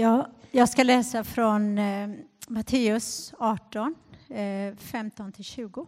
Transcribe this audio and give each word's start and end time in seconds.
Ja, 0.00 0.30
jag 0.50 0.68
ska 0.68 0.82
läsa 0.82 1.24
från 1.24 1.78
eh, 1.78 2.08
Matteus 2.48 3.34
18, 3.38 3.94
eh, 4.28 4.36
15-20. 4.74 5.86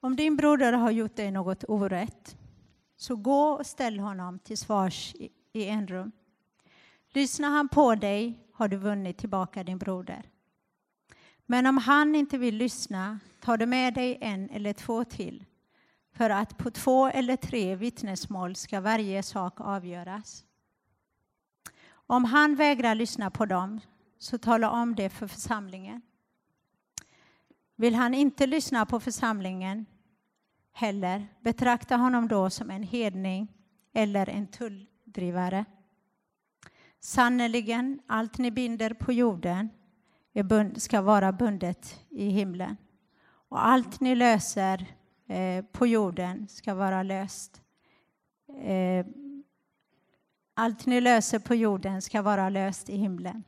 Om 0.00 0.16
din 0.16 0.36
broder 0.36 0.72
har 0.72 0.90
gjort 0.90 1.16
dig 1.16 1.30
något 1.30 1.64
orätt, 1.68 2.36
så 2.96 3.16
gå 3.16 3.42
och 3.42 3.66
ställ 3.66 4.00
honom 4.00 4.38
till 4.38 4.58
svars 4.58 5.14
i, 5.14 5.30
i 5.52 5.68
en 5.68 5.88
rum. 5.88 6.12
Lyssnar 7.12 7.48
han 7.48 7.68
på 7.68 7.94
dig 7.94 8.38
har 8.52 8.68
du 8.68 8.76
vunnit 8.76 9.18
tillbaka 9.18 9.64
din 9.64 9.78
broder. 9.78 10.22
Men 11.46 11.66
om 11.66 11.78
han 11.78 12.14
inte 12.14 12.38
vill 12.38 12.56
lyssna, 12.56 13.18
ta 13.40 13.56
du 13.56 13.66
med 13.66 13.94
dig 13.94 14.18
en 14.20 14.50
eller 14.50 14.72
två 14.72 15.04
till, 15.04 15.44
för 16.12 16.30
att 16.30 16.58
på 16.58 16.70
två 16.70 17.08
eller 17.08 17.36
tre 17.36 17.76
vittnesmål 17.76 18.56
ska 18.56 18.80
varje 18.80 19.22
sak 19.22 19.60
avgöras. 19.60 20.44
Om 22.12 22.24
han 22.24 22.54
vägrar 22.54 22.94
lyssna 22.94 23.30
på 23.30 23.46
dem, 23.46 23.80
så 24.18 24.38
tala 24.38 24.70
om 24.70 24.94
det 24.94 25.10
för 25.10 25.26
församlingen. 25.26 26.02
Vill 27.76 27.94
han 27.94 28.14
inte 28.14 28.46
lyssna 28.46 28.86
på 28.86 29.00
församlingen 29.00 29.86
heller, 30.72 31.26
betrakta 31.40 31.96
honom 31.96 32.28
då 32.28 32.50
som 32.50 32.70
en 32.70 32.82
hedning 32.82 33.48
eller 33.92 34.28
en 34.28 34.46
tulldrivare. 34.46 35.64
Sannerligen, 37.00 38.00
allt 38.06 38.38
ni 38.38 38.50
binder 38.50 38.94
på 38.94 39.12
jorden 39.12 39.68
ska 40.76 41.02
vara 41.02 41.32
bundet 41.32 42.00
i 42.10 42.28
himlen. 42.28 42.76
Och 43.48 43.66
allt 43.66 44.00
ni 44.00 44.14
löser 44.14 44.86
eh, 45.26 45.64
på 45.64 45.86
jorden 45.86 46.48
ska 46.48 46.74
vara 46.74 47.02
löst. 47.02 47.62
Eh, 48.62 49.06
allt 50.54 50.86
ni 50.86 51.00
löser 51.00 51.38
på 51.38 51.54
jorden 51.54 52.02
ska 52.02 52.22
vara 52.22 52.48
löst 52.48 52.90
i 52.90 52.96
himlen. 52.96 53.44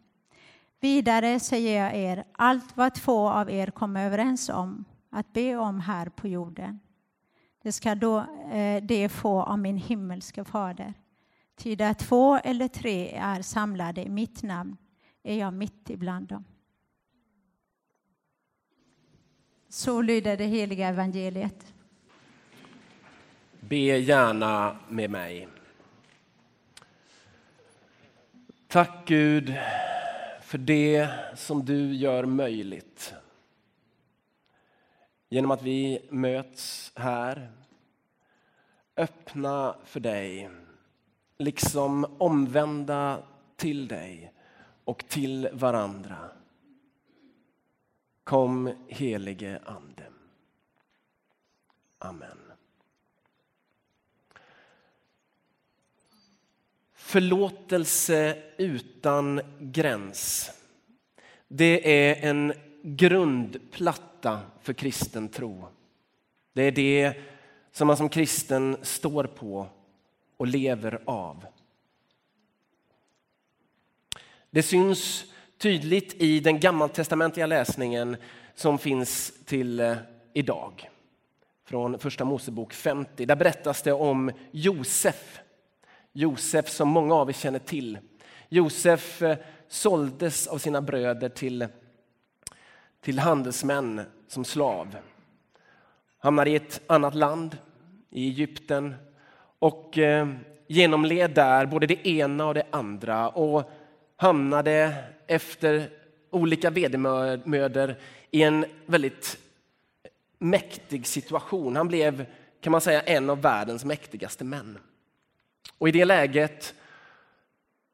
Vidare 0.81 1.41
säger 1.41 1.85
jag 1.85 1.97
er, 1.97 2.25
allt 2.33 2.77
vad 2.77 2.95
två 2.95 3.29
av 3.29 3.51
er 3.51 3.67
kommer 3.67 4.07
överens 4.07 4.49
om 4.49 4.85
att 5.11 5.33
be 5.33 5.57
om 5.57 5.81
här 5.81 6.09
på 6.09 6.29
jorden, 6.29 6.81
det 7.63 7.73
ska 7.73 7.95
då 7.95 8.19
eh, 8.53 8.83
det 8.83 9.09
få 9.09 9.43
av 9.43 9.59
min 9.59 9.77
himmelske 9.77 10.45
fader. 10.45 10.95
Ty 11.57 11.77
där 11.77 11.95
två 11.95 12.37
eller 12.37 12.69
tre 12.69 13.13
är 13.13 13.43
samlade 13.43 14.03
i 14.03 14.09
mitt 14.09 14.43
namn 14.43 14.77
är 15.23 15.39
jag 15.39 15.55
mitt 15.55 15.91
ibland 15.91 16.27
dem. 16.27 16.45
Så 19.69 20.03
lyder 20.03 20.37
det 20.37 20.45
heliga 20.45 20.89
evangeliet. 20.89 21.75
Be 23.61 23.77
gärna 23.77 24.77
med 24.89 25.11
mig. 25.11 25.49
Tack 28.75 29.07
Gud 29.09 29.55
för 30.41 30.59
det 30.59 31.11
som 31.35 31.65
du 31.65 31.95
gör 31.95 32.25
möjligt. 32.25 33.15
Genom 35.29 35.51
att 35.51 35.63
vi 35.63 36.09
möts 36.11 36.93
här, 36.97 37.53
öppna 38.97 39.77
för 39.85 40.01
dig, 40.01 40.51
liksom 41.39 42.17
omvända 42.19 43.23
till 43.57 43.89
dig 43.89 44.33
och 44.85 45.05
till 45.09 45.49
varandra. 45.53 46.31
Kom 48.25 48.71
helige 48.89 49.61
Ande. 49.65 50.07
Amen. 51.99 52.54
Förlåtelse 57.05 58.37
utan 58.57 59.41
gräns. 59.61 60.51
Det 61.49 62.09
är 62.09 62.31
en 62.31 62.53
grundplatta 62.83 64.41
för 64.63 64.73
kristen 64.73 65.29
tro. 65.29 65.69
Det 66.53 66.63
är 66.63 66.73
det 66.73 67.15
som 67.73 67.87
man 67.87 67.97
som 67.97 68.09
kristen 68.09 68.77
står 68.83 69.25
på 69.25 69.69
och 70.37 70.47
lever 70.47 71.03
av. 71.05 71.45
Det 74.51 74.63
syns 74.63 75.25
tydligt 75.59 76.15
i 76.15 76.41
den 76.41 76.61
gammaltestamentliga 76.61 77.47
läsningen 77.47 78.17
som 78.55 78.79
finns 78.79 79.33
till 79.45 79.81
eh, 79.81 79.97
idag. 80.33 80.91
Från 81.65 81.99
Första 81.99 82.25
Mosebok 82.25 82.73
50. 82.73 83.27
Där 83.27 83.37
berättas 83.37 83.83
det 83.83 83.93
om 83.93 84.33
Josef. 84.51 85.41
Josef 86.17 86.69
som 86.69 86.89
många 86.89 87.15
av 87.15 87.29
er 87.29 87.33
känner 87.33 87.59
till. 87.59 87.99
Josef 88.49 89.23
eh, 89.23 89.39
såldes 89.69 90.47
av 90.47 90.59
sina 90.59 90.81
bröder 90.81 91.29
till, 91.29 91.67
till 93.01 93.19
handelsmän 93.19 94.01
som 94.29 94.45
slav. 94.45 94.97
Hamnar 96.19 96.47
i 96.47 96.57
ett 96.57 96.81
annat 96.87 97.15
land, 97.15 97.59
i 98.11 98.29
Egypten 98.29 98.95
och 99.59 99.99
eh, 99.99 100.29
genomled 100.67 101.31
där 101.31 101.67
både 101.67 101.87
det 101.87 102.09
ena 102.09 102.47
och 102.47 102.55
det 102.55 102.67
andra 102.71 103.29
och 103.29 103.71
hamnade 104.17 105.05
efter 105.27 105.91
olika 106.31 106.71
vedermödor 106.71 107.97
i 108.31 108.43
en 108.43 108.65
väldigt 108.87 109.39
mäktig 110.39 111.07
situation. 111.07 111.77
Han 111.77 111.89
blev 111.89 112.27
kan 112.61 112.71
man 112.71 112.81
säga 112.81 113.01
en 113.01 113.31
av 113.31 113.43
världens 113.43 113.85
mäktigaste 113.85 114.45
män. 114.45 114.79
Och 115.79 115.89
i 115.89 115.93
det 115.93 116.05
läget, 116.05 116.75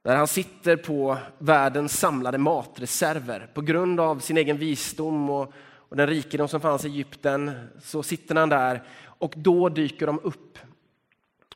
när 0.04 0.16
han 0.16 0.28
sitter 0.28 0.76
på 0.76 1.18
världens 1.38 1.98
samlade 1.98 2.38
matreserver 2.38 3.50
på 3.54 3.60
grund 3.60 4.00
av 4.00 4.18
sin 4.18 4.36
egen 4.36 4.58
visdom 4.58 5.30
och, 5.30 5.52
och 5.72 5.96
den 5.96 6.06
rikedom 6.06 6.48
som 6.48 6.60
fanns 6.60 6.84
i 6.84 6.88
Egypten, 6.88 7.50
så 7.82 8.02
sitter 8.02 8.34
han 8.34 8.48
där 8.48 8.82
och 9.04 9.34
då 9.36 9.68
dyker 9.68 10.06
de 10.06 10.20
upp. 10.22 10.58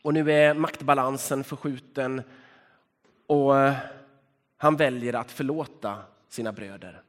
Och 0.02 0.14
nu 0.14 0.32
är 0.32 0.54
maktbalansen 0.54 1.44
förskjuten 1.44 2.22
och 3.26 3.58
eh, 3.58 3.74
han 4.56 4.76
väljer 4.76 5.14
att 5.14 5.30
förlåta 5.30 5.98
sina 6.28 6.52
bröder. 6.52 7.02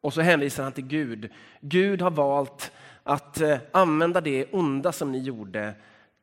Och 0.00 0.14
så 0.14 0.20
hänvisar 0.20 0.62
han 0.62 0.72
till 0.72 0.86
Gud. 0.86 1.30
Gud 1.60 2.02
har 2.02 2.10
valt 2.10 2.72
att 3.02 3.40
eh, 3.40 3.58
använda 3.72 4.20
det 4.20 4.46
onda 4.52 4.92
som 4.92 5.12
ni 5.12 5.18
gjorde 5.18 5.74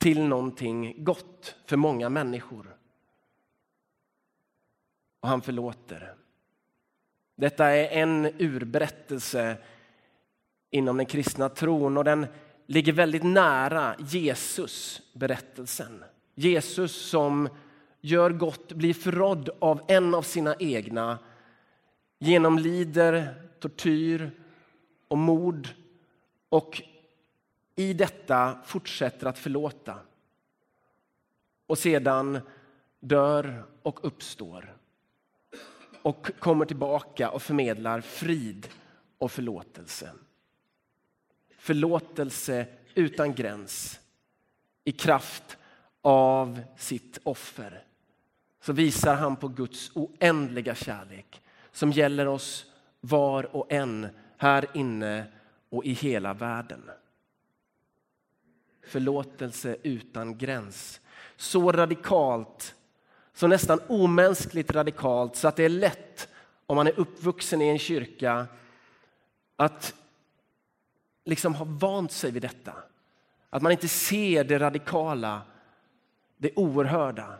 till 0.02 0.24
någonting 0.24 1.04
gott 1.04 1.56
för 1.66 1.78
många 1.78 2.10
människor. 2.10 2.78
Och 5.20 5.30
han 5.30 5.42
förlåter. 5.42 6.16
Detta 7.36 7.66
är 7.66 8.02
en 8.02 8.26
urberättelse 8.26 9.58
inom 10.70 10.98
den 10.98 11.06
kristna 11.06 11.50
tron 11.50 11.98
och 11.98 12.04
den 12.04 12.28
ligger 12.66 12.94
väldigt 12.94 13.24
nära 13.24 13.96
Jesus 14.00 15.02
berättelsen. 15.14 16.04
Jesus 16.36 17.10
som 17.10 17.50
gör 18.02 18.30
gott, 18.30 18.72
blir 18.72 18.94
förrådd 18.94 19.50
av 19.60 19.82
en 19.88 20.16
av 20.16 20.22
sina 20.22 20.56
egna, 20.60 21.20
genomlider 22.20 23.34
tortyr 23.60 24.32
och 25.08 25.18
mord 25.18 25.68
och 26.50 26.82
i 27.76 27.94
detta 27.94 28.58
fortsätter 28.66 29.28
att 29.28 29.38
förlåta. 29.38 30.00
Och 31.68 31.78
sedan 31.78 32.40
dör 33.00 33.64
och 33.82 34.06
uppstår 34.06 34.78
och 36.02 36.40
kommer 36.40 36.66
tillbaka 36.66 37.30
och 37.30 37.42
förmedlar 37.42 38.02
frid 38.02 38.68
och 39.18 39.32
förlåtelse. 39.32 40.12
Förlåtelse 41.58 42.68
utan 42.96 43.34
gräns 43.34 44.00
i 44.84 44.92
kraft 44.92 45.58
av 46.02 46.62
sitt 46.78 47.18
offer 47.24 47.84
så 48.62 48.74
visar 48.74 49.16
han 49.16 49.36
på 49.36 49.48
Guds 49.48 49.92
oändliga 49.96 50.76
kärlek 50.76 51.42
som 51.72 51.92
gäller 51.92 52.28
oss 52.28 52.66
var 53.02 53.56
och 53.56 53.72
en 53.72 54.08
här 54.38 54.68
inne 54.74 55.26
och 55.70 55.86
i 55.86 55.94
hela 55.94 56.34
världen. 56.34 56.82
Förlåtelse 58.92 59.78
utan 59.84 60.38
gräns. 60.38 61.02
Så 61.36 61.72
radikalt, 61.72 62.76
så 63.34 63.48
nästan 63.48 63.80
omänskligt 63.88 64.72
radikalt 64.72 65.36
så 65.36 65.48
att 65.48 65.56
det 65.56 65.64
är 65.64 65.70
lätt 65.70 66.30
om 66.66 66.76
man 66.76 66.88
är 66.88 67.00
uppvuxen 67.00 67.62
i 67.62 67.68
en 67.68 67.80
kyrka 67.80 68.48
att 69.56 69.96
liksom 71.26 71.56
ha 71.56 71.66
vant 71.66 72.12
sig 72.12 72.32
vid 72.32 72.42
detta. 72.42 72.74
Att 73.50 73.62
man 73.62 73.72
inte 73.72 73.88
ser 73.88 74.44
det 74.44 74.60
radikala, 74.60 75.42
det 76.38 76.52
oerhörda. 76.56 77.38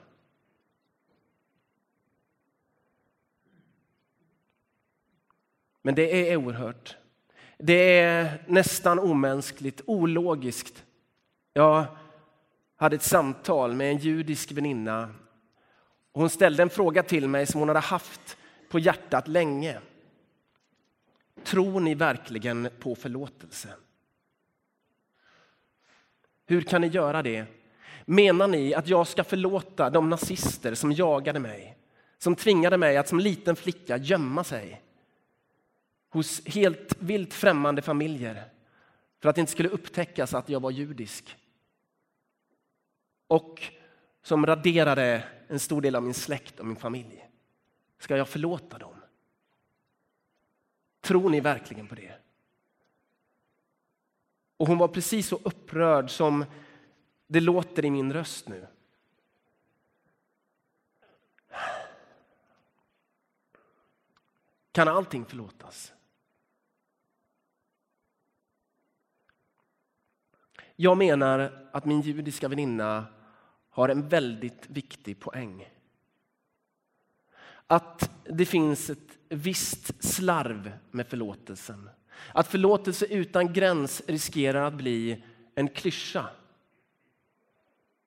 Men 5.82 5.96
det 5.96 6.32
är 6.32 6.38
oerhört. 6.38 6.98
Det 7.58 8.00
är 8.00 8.44
nästan 8.48 9.00
omänskligt, 9.00 9.82
ologiskt. 9.86 10.84
Jag 11.54 11.86
hade 12.76 12.96
ett 12.96 13.04
samtal 13.04 13.74
med 13.74 13.92
en 13.92 13.98
judisk 13.98 14.52
väninna 14.52 15.10
Hon 16.14 16.30
ställde 16.30 16.64
en 16.64 16.70
fråga 16.70 17.04
till 17.04 17.28
mig 17.28 17.46
som 17.46 17.60
hon 17.60 17.70
hade 17.70 17.80
haft 17.80 18.38
på 18.70 18.80
hjärtat 18.80 19.28
länge. 19.28 19.80
Tror 21.44 21.80
ni 21.80 21.96
verkligen 21.96 22.70
på 22.80 22.96
förlåtelse? 22.96 23.70
Hur 26.46 26.62
kan 26.62 26.82
ni 26.82 26.88
göra 26.88 27.22
det? 27.22 27.46
Menar 28.06 28.48
ni 28.48 28.74
att 28.74 28.88
jag 28.88 29.08
ska 29.08 29.24
förlåta 29.24 29.90
de 29.90 30.10
nazister 30.10 30.76
som 30.76 30.92
jagade 30.92 31.40
mig, 31.40 31.78
som 32.18 32.36
tvingade 32.36 32.78
mig 32.78 32.98
att 32.98 33.08
som 33.08 33.20
liten 33.20 33.56
flicka 33.56 33.98
gömma 33.98 34.44
sig 34.44 34.82
hos 36.10 36.46
helt 36.46 36.96
vilt 37.00 37.34
främmande 37.34 37.82
familjer 37.82 38.44
för 39.22 39.30
att 39.30 39.36
det 39.36 39.40
inte 39.40 39.52
skulle 39.52 39.70
upptäckas 39.70 40.34
att 40.34 40.50
jag 40.50 40.60
var 40.60 40.72
judisk? 40.72 41.38
Och 43.32 43.64
som 44.22 44.46
raderade 44.46 45.24
en 45.48 45.60
stor 45.60 45.82
del 45.82 45.96
av 45.96 46.04
min 46.04 46.14
släkt 46.14 46.60
och 46.60 46.66
min 46.66 46.76
familj. 46.76 47.30
Ska 47.98 48.18
jag 48.18 48.30
förlåta 48.30 48.78
dem? 48.78 48.96
Tror 51.02 51.30
ni 51.30 51.40
verkligen 51.40 51.88
på 51.88 51.96
det? 51.96 52.14
Och 54.58 54.68
hon 54.68 54.78
var 54.78 54.88
precis 54.88 55.28
så 55.28 55.36
upprörd 55.36 56.10
som 56.10 56.46
det 57.28 57.40
låter 57.40 57.86
i 57.86 57.90
min 57.90 58.14
röst 58.14 58.50
nu. 58.50 58.68
Kan 64.72 64.88
allting 64.88 65.26
förlåtas? 65.26 65.94
Jag 70.76 70.98
menar 70.98 71.68
att 71.72 71.86
min 71.86 72.02
judiska 72.02 72.48
väninna 72.48 73.21
har 73.72 73.90
en 73.90 74.08
väldigt 74.08 74.70
viktig 74.70 75.20
poäng. 75.20 75.70
Att 77.68 78.10
det 78.24 78.46
finns 78.46 78.90
ett 78.90 79.18
visst 79.30 80.04
slarv 80.04 80.72
med 80.92 81.08
förlåtelsen. 81.08 81.90
Att 82.34 82.48
förlåtelse 82.48 83.06
utan 83.06 83.54
gräns 83.54 84.02
riskerar 84.08 84.68
att 84.68 84.74
bli 84.74 85.24
en 85.56 85.68
klyscha 85.68 86.30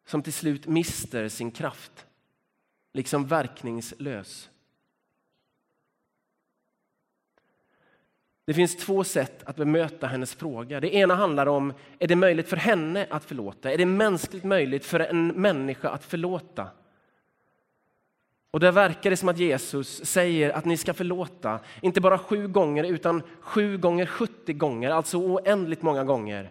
som 0.07 0.23
till 0.23 0.33
slut 0.33 0.67
mister 0.67 1.29
sin 1.29 1.51
kraft, 1.51 2.07
liksom 2.93 3.27
verkningslös. 3.27 4.51
Det 8.45 8.55
finns 8.55 8.77
två 8.77 9.05
sätt 9.05 9.43
att 9.45 9.57
bemöta 9.57 10.07
hennes 10.07 10.35
fråga. 10.35 10.81
Det 10.81 10.95
ena 10.95 11.15
handlar 11.15 11.47
om, 11.47 11.73
är 11.99 12.07
det 12.07 12.17
möjligt 12.17 12.49
för 12.49 12.57
henne 12.57 13.07
att 13.11 13.25
förlåta? 13.25 13.73
Är 13.73 13.79
det 13.79 13.87
mänskligt 13.87 14.45
möjligt 14.45 14.85
för 14.85 15.01
en 15.01 15.29
människa 15.29 15.89
att 15.89 16.05
förlåta? 16.05 16.69
Och 18.51 18.61
där 18.61 18.73
verkar 18.73 19.11
det 19.11 19.17
som 19.17 19.29
att 19.29 19.39
Jesus 19.39 20.05
säger 20.05 20.51
att 20.51 20.65
ni 20.65 20.77
ska 20.77 20.95
förlåta, 20.95 21.61
inte 21.81 22.01
bara 22.01 22.19
sju 22.19 22.49
gånger 22.49 22.85
utan 22.85 23.23
sju 23.41 23.79
gånger 23.79 24.07
70 24.07 24.53
gånger, 24.53 24.91
alltså 24.91 25.19
oändligt 25.19 25.83
många 25.83 26.05
gånger. 26.05 26.51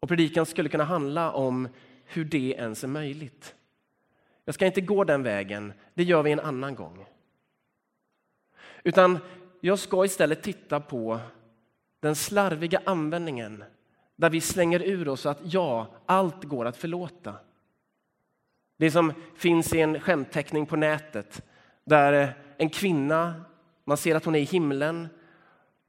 Och 0.00 0.08
predikan 0.08 0.46
skulle 0.46 0.68
kunna 0.68 0.84
handla 0.84 1.32
om 1.32 1.68
hur 2.04 2.24
det 2.24 2.54
ens 2.58 2.84
är 2.84 2.88
möjligt. 2.88 3.54
Jag 4.44 4.54
ska 4.54 4.66
inte 4.66 4.80
gå 4.80 5.04
den 5.04 5.22
vägen, 5.22 5.72
det 5.94 6.04
gör 6.04 6.22
vi 6.22 6.32
en 6.32 6.40
annan 6.40 6.74
gång. 6.74 7.06
Utan 8.86 9.18
jag 9.60 9.78
ska 9.78 10.04
istället 10.04 10.42
titta 10.42 10.80
på 10.80 11.20
den 12.00 12.16
slarviga 12.16 12.80
användningen 12.84 13.64
där 14.16 14.30
vi 14.30 14.40
slänger 14.40 14.82
ur 14.82 15.08
oss 15.08 15.26
att 15.26 15.38
ja, 15.42 15.86
allt 16.06 16.44
går 16.44 16.64
att 16.64 16.76
förlåta. 16.76 17.34
Det 18.76 18.90
som 18.90 19.12
finns 19.36 19.74
i 19.74 19.80
en 19.80 20.00
skämtteckning 20.00 20.66
på 20.66 20.76
nätet 20.76 21.42
där 21.84 22.34
en 22.56 22.70
kvinna, 22.70 23.44
man 23.84 23.96
ser 23.96 24.14
att 24.14 24.24
hon 24.24 24.34
är 24.34 24.40
i 24.40 24.44
himlen 24.44 25.08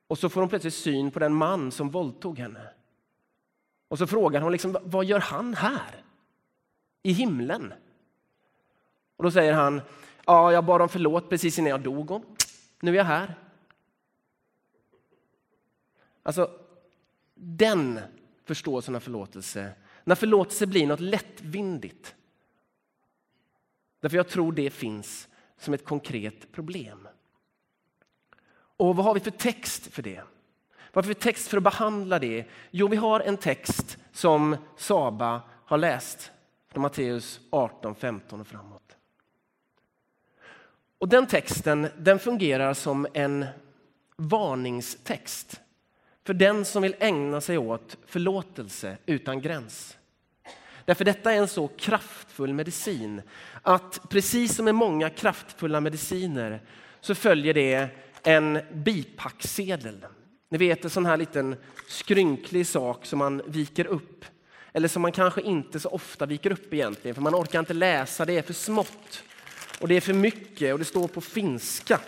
och 0.08 0.18
så 0.18 0.30
får 0.30 0.42
hon 0.42 0.50
plötsligt 0.50 0.74
syn 0.74 1.12
på 1.12 1.20
den 1.20 1.34
man 1.34 1.72
som 1.72 1.90
våldtog 1.90 2.40
henne. 2.40 2.70
Och 3.88 3.98
så 3.98 4.08
frågar 4.08 4.42
hon 4.42 4.52
liksom, 4.52 4.78
vad 4.84 5.06
gör 5.06 5.20
han 5.20 5.54
här? 5.54 6.04
I 7.04 7.12
himlen? 7.12 7.74
Och 9.18 9.24
då 9.24 9.32
säger 9.32 9.54
han, 9.54 9.82
ja, 10.26 10.52
jag 10.52 10.66
bad 10.66 10.82
om 10.82 10.90
förlåt 10.90 11.30
precis 11.30 11.60
innan 11.60 11.70
jag 11.70 11.82
dog 11.82 12.12
och 12.12 12.37
nu 12.80 12.92
är 12.92 12.96
jag 12.96 13.06
här. 13.06 13.36
Alltså, 16.24 16.60
den 17.36 18.00
förståelsen 18.46 18.96
av 18.96 19.00
förlåtelse, 19.00 19.74
när 20.04 20.16
förlåtelse 20.16 20.68
blir 20.68 20.88
något 20.88 21.00
lättvindigt. 21.00 22.16
Därför 24.00 24.18
jag 24.18 24.28
tror 24.28 24.52
det 24.52 24.70
finns 24.70 25.28
som 25.58 25.74
ett 25.74 25.86
konkret 25.86 26.52
problem. 26.52 27.08
Och 28.78 28.96
vad 28.96 29.06
har 29.06 29.14
vi 29.14 29.20
för 29.20 29.32
text 29.32 29.94
för 29.94 30.02
det? 30.02 30.24
Vad 30.94 31.06
har 31.06 31.10
vi 31.10 31.14
för 31.14 31.22
text 31.22 31.48
för 31.48 31.58
att 31.58 31.64
behandla 31.64 32.20
det? 32.20 32.46
Jo, 32.72 32.88
vi 32.88 32.96
har 32.96 33.20
en 33.20 33.38
text 33.38 33.98
som 34.12 34.58
Saba 34.78 35.42
har 35.66 35.78
läst 35.78 36.32
från 36.68 36.82
Matteus 36.82 37.40
18, 37.50 37.96
15 37.96 38.42
och 38.42 38.48
framåt. 38.48 38.87
Och 41.00 41.10
den 41.10 41.28
texten 41.28 41.88
den 41.98 42.20
fungerar 42.20 42.74
som 42.74 43.08
en 43.14 43.46
varningstext 44.16 45.62
för 46.26 46.34
den 46.34 46.66
som 46.66 46.84
vill 46.84 46.96
ägna 47.00 47.42
sig 47.42 47.58
åt 47.58 47.98
förlåtelse 48.06 48.98
utan 49.06 49.42
gräns. 49.42 49.98
Därför 50.86 51.06
detta 51.06 51.34
är 51.34 51.38
en 51.38 51.48
så 51.48 51.68
kraftfull 51.68 52.54
medicin 52.54 53.22
att 53.62 54.10
precis 54.10 54.56
som 54.56 54.66
med 54.66 54.76
många 54.76 55.10
kraftfulla 55.10 55.82
mediciner 55.82 56.62
så 57.02 57.16
följer 57.16 57.54
det 57.54 57.90
en 58.24 58.60
bipacksedel. 58.72 60.06
Ni 60.50 60.58
vet 60.58 60.84
en 60.84 60.90
sån 60.90 61.06
här 61.06 61.18
liten 61.18 61.56
skrynklig 61.88 62.68
sak 62.68 63.06
som 63.06 63.20
man 63.20 63.42
viker 63.46 63.88
upp. 63.88 64.26
Eller 64.74 64.88
som 64.88 65.02
man 65.02 65.12
kanske 65.12 65.42
inte 65.42 65.80
så 65.80 65.90
ofta 65.90 66.26
viker 66.26 66.52
upp 66.52 66.74
egentligen 66.74 67.16
för 67.16 67.22
man 67.22 67.36
orkar 67.36 67.60
inte 67.60 67.74
läsa, 67.74 68.26
det 68.26 68.38
är 68.38 68.42
för 68.42 68.54
smått. 68.54 69.24
Och 69.80 69.88
det 69.88 69.96
är 69.96 70.02
för 70.02 70.14
mycket 70.14 70.74
och 70.74 70.80
det 70.80 70.86
står 70.86 71.08
på 71.08 71.22
finska. 71.22 72.00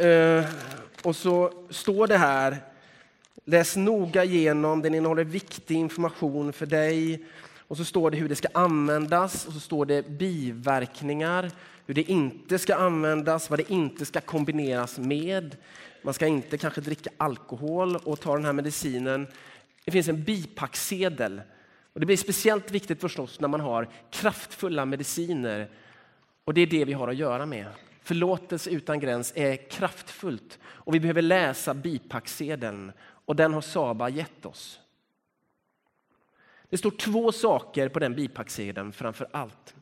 Uh, 0.00 0.44
och 1.02 1.16
så 1.16 1.52
står 1.70 2.06
det 2.06 2.16
här, 2.16 2.56
läs 3.44 3.76
noga 3.76 4.24
igenom, 4.24 4.82
den 4.82 4.94
innehåller 4.94 5.24
viktig 5.24 5.74
information 5.74 6.52
för 6.52 6.66
dig. 6.66 7.24
Och 7.68 7.76
så 7.76 7.84
står 7.84 8.10
det 8.10 8.16
hur 8.16 8.28
det 8.28 8.36
ska 8.36 8.48
användas 8.54 9.46
och 9.46 9.52
så 9.52 9.60
står 9.60 9.86
det 9.86 10.08
biverkningar, 10.08 11.50
hur 11.86 11.94
det 11.94 12.02
inte 12.02 12.58
ska 12.58 12.74
användas, 12.74 13.50
vad 13.50 13.58
det 13.58 13.70
inte 13.70 14.06
ska 14.06 14.20
kombineras 14.20 14.98
med. 14.98 15.56
Man 16.02 16.14
ska 16.14 16.26
inte 16.26 16.58
kanske 16.58 16.80
dricka 16.80 17.10
alkohol 17.16 17.96
och 17.96 18.20
ta 18.20 18.34
den 18.34 18.44
här 18.44 18.52
medicinen. 18.52 19.26
Det 19.84 19.90
finns 19.90 20.08
en 20.08 20.24
bipacksedel 20.24 21.40
och 21.92 22.00
det 22.00 22.06
blir 22.06 22.16
speciellt 22.16 22.70
viktigt 22.70 23.00
förstås 23.00 23.40
när 23.40 23.48
man 23.48 23.60
har 23.60 23.88
kraftfulla 24.10 24.84
mediciner. 24.84 25.70
Och 26.44 26.54
det 26.54 26.60
är 26.60 26.66
det 26.66 26.84
vi 26.84 26.92
har 26.92 27.08
att 27.08 27.16
göra 27.16 27.46
med. 27.46 27.66
Förlåtelse 28.02 28.70
utan 28.70 29.00
gräns 29.00 29.32
är 29.36 29.56
kraftfullt 29.70 30.58
och 30.64 30.94
vi 30.94 31.00
behöver 31.00 31.22
läsa 31.22 31.74
bipacksedeln 31.74 32.92
och 33.02 33.36
den 33.36 33.54
har 33.54 33.60
Saba 33.60 34.08
gett 34.08 34.46
oss. 34.46 34.80
Det 36.68 36.78
står 36.78 36.90
två 36.90 37.32
saker 37.32 37.88
på 37.88 37.98
den 37.98 38.14
bipacksedeln 38.14 38.92
framför 38.92 39.28
allt. 39.32 39.74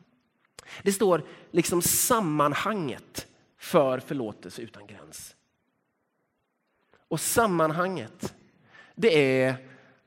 Det 0.83 0.91
står 0.91 1.23
liksom 1.51 1.81
sammanhanget 1.81 3.27
för 3.57 3.99
förlåtelse 3.99 4.61
utan 4.61 4.87
gräns. 4.87 5.35
Och 7.07 7.19
sammanhanget, 7.19 8.33
det 8.95 9.41
är 9.43 9.55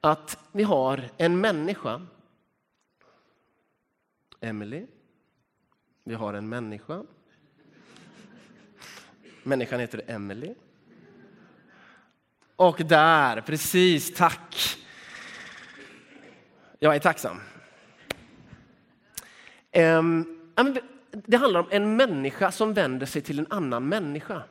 att 0.05 0.39
vi 0.53 0.63
har 0.63 1.11
en 1.17 1.41
människa. 1.41 2.07
Emily. 4.41 4.87
Vi 6.05 6.15
har 6.15 6.35
en 6.35 6.49
människa. 6.49 7.03
Människan 9.43 9.81
heter 9.81 10.03
Emily. 10.07 10.55
Och 12.57 12.77
där, 12.77 13.41
precis, 13.41 14.15
tack. 14.15 14.77
Jag 16.79 16.97
är 16.97 17.01
tacksam. 17.01 17.41
Det 21.11 21.37
handlar 21.37 21.61
om 21.61 21.69
en 21.71 21.97
människa 21.97 22.53
som 22.53 22.75
vänder 22.75 23.07
sig 23.07 23.23
till 23.23 23.39
en 23.39 23.47
annan 23.51 23.89
människa. 23.89 24.43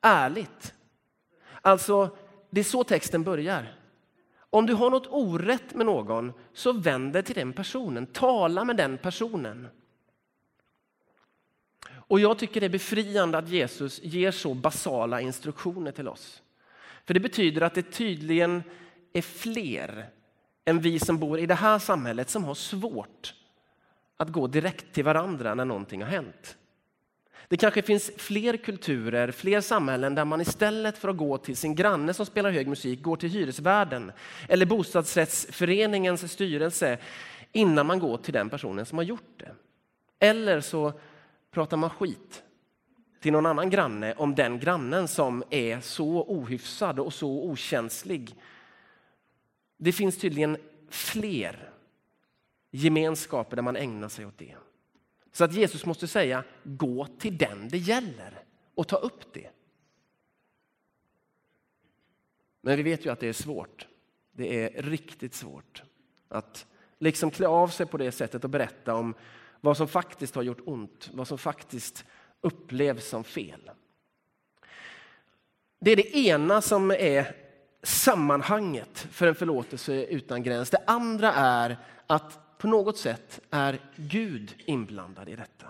Ärligt. 0.00 0.74
Alltså, 1.62 2.16
det 2.50 2.60
är 2.60 2.64
så 2.64 2.84
texten 2.84 3.22
börjar. 3.22 3.83
Om 4.54 4.66
du 4.66 4.74
har 4.74 4.90
något 4.90 5.06
orätt 5.10 5.74
med 5.74 5.86
någon, 5.86 6.32
så 6.52 6.72
vänd 6.72 7.12
dig 7.12 7.22
till 7.22 7.34
den 7.34 7.52
personen. 7.52 8.06
Tala 8.06 8.64
med 8.64 8.76
den 8.76 8.98
personen. 8.98 9.68
Och 11.90 12.20
jag 12.20 12.38
tycker 12.38 12.60
det 12.60 12.66
är 12.66 12.70
befriande 12.70 13.38
att 13.38 13.48
Jesus 13.48 14.00
ger 14.02 14.30
så 14.30 14.54
basala 14.54 15.20
instruktioner 15.20 15.92
till 15.92 16.08
oss. 16.08 16.42
För 17.04 17.14
det 17.14 17.20
betyder 17.20 17.60
att 17.60 17.74
det 17.74 17.82
tydligen 17.82 18.62
är 19.12 19.22
fler 19.22 20.10
än 20.64 20.80
vi 20.80 20.98
som 20.98 21.18
bor 21.18 21.38
i 21.38 21.46
det 21.46 21.54
här 21.54 21.78
samhället 21.78 22.30
som 22.30 22.44
har 22.44 22.54
svårt 22.54 23.34
att 24.16 24.28
gå 24.28 24.46
direkt 24.46 24.92
till 24.92 25.04
varandra 25.04 25.54
när 25.54 25.64
någonting 25.64 26.02
har 26.02 26.10
hänt. 26.10 26.56
Det 27.48 27.56
kanske 27.56 27.82
finns 27.82 28.10
fler 28.16 28.56
kulturer, 28.56 29.30
fler 29.30 29.60
samhällen 29.60 30.14
där 30.14 30.24
man 30.24 30.40
istället 30.40 30.98
för 30.98 31.08
att 31.08 31.16
gå 31.16 31.38
till 31.38 31.56
sin 31.56 31.74
granne 31.74 32.14
som 32.14 32.26
spelar 32.26 32.50
hög 32.50 32.68
musik 32.68 33.02
går 33.02 33.16
till 33.16 33.30
hyresvärden 33.30 34.12
eller 34.48 34.66
bostadsrättsföreningens 34.66 36.32
styrelse 36.32 36.98
innan 37.52 37.86
man 37.86 37.98
går 37.98 38.18
till 38.18 38.34
den 38.34 38.50
personen 38.50 38.86
som 38.86 38.98
har 38.98 39.04
gjort 39.04 39.38
det. 39.38 39.54
Eller 40.18 40.60
så 40.60 40.92
pratar 41.50 41.76
man 41.76 41.90
skit 41.90 42.42
till 43.20 43.32
någon 43.32 43.46
annan 43.46 43.70
granne 43.70 44.14
om 44.14 44.34
den 44.34 44.58
grannen 44.58 45.08
som 45.08 45.44
är 45.50 45.80
så 45.80 46.24
ohyfsad 46.28 46.98
och 46.98 47.14
så 47.14 47.28
okänslig. 47.28 48.34
Det 49.76 49.92
finns 49.92 50.18
tydligen 50.18 50.56
fler 50.90 51.70
gemenskaper 52.70 53.56
där 53.56 53.62
man 53.62 53.76
ägnar 53.76 54.08
sig 54.08 54.26
åt 54.26 54.38
det. 54.38 54.54
Så 55.34 55.44
att 55.44 55.52
Jesus 55.52 55.86
måste 55.86 56.08
säga 56.08 56.44
gå 56.64 57.06
till 57.06 57.38
den 57.38 57.68
det 57.68 57.78
gäller 57.78 58.44
och 58.74 58.88
ta 58.88 58.96
upp 58.96 59.32
det. 59.32 59.50
Men 62.60 62.76
vi 62.76 62.82
vet 62.82 63.06
ju 63.06 63.10
att 63.10 63.20
det 63.20 63.28
är 63.28 63.32
svårt. 63.32 63.86
Det 64.32 64.64
är 64.64 64.82
riktigt 64.82 65.34
svårt 65.34 65.82
att 66.28 66.66
liksom 66.98 67.30
klä 67.30 67.46
av 67.46 67.68
sig 67.68 67.86
på 67.86 67.96
det 67.96 68.12
sättet 68.12 68.44
och 68.44 68.50
berätta 68.50 68.94
om 68.94 69.14
vad 69.60 69.76
som 69.76 69.88
faktiskt 69.88 70.34
har 70.34 70.42
gjort 70.42 70.60
ont, 70.64 71.10
vad 71.12 71.28
som 71.28 71.38
faktiskt 71.38 72.04
upplevs 72.40 73.08
som 73.08 73.24
fel. 73.24 73.70
Det 75.78 75.90
är 75.90 75.96
det 75.96 76.16
ena 76.16 76.60
som 76.60 76.90
är 76.90 77.36
sammanhanget 77.82 78.98
för 79.10 79.26
en 79.26 79.34
förlåtelse 79.34 80.04
utan 80.04 80.42
gräns. 80.42 80.70
Det 80.70 80.84
andra 80.86 81.32
är 81.32 81.76
att 82.06 82.43
på 82.58 82.68
något 82.68 82.98
sätt 82.98 83.40
är 83.50 83.80
Gud 83.96 84.54
inblandad 84.66 85.28
i 85.28 85.36
detta. 85.36 85.66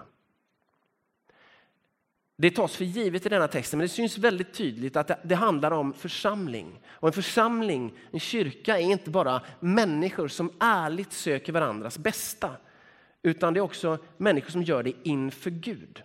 Det 2.37 2.51
tas 2.51 2.77
för 2.77 2.85
givet 2.85 3.27
i 3.27 3.29
denna 3.29 3.49
texten, 3.49 3.79
men 3.79 3.85
det 3.85 3.89
syns 3.89 4.19
väldigt 4.19 4.55
tydligt 4.55 4.97
att 4.97 5.11
det 5.25 5.35
handlar 5.35 5.71
om 5.71 5.93
församling. 5.93 6.81
Och 6.87 7.09
en 7.09 7.13
församling, 7.13 7.99
en 8.11 8.21
kyrka, 8.21 8.79
är 8.79 8.83
inte 8.83 9.11
bara 9.11 9.43
människor 9.61 10.29
som 10.29 10.53
ärligt 10.61 11.13
söker 11.13 11.53
varandras 11.53 11.99
bästa, 11.99 12.57
utan 13.23 13.55
det 13.55 13.61
är 13.61 13.63
också 13.63 13.99
människor 14.17 14.51
som 14.51 14.63
gör 14.63 14.83
det 14.83 14.93
inför 15.03 15.51
Gud. 15.51 16.03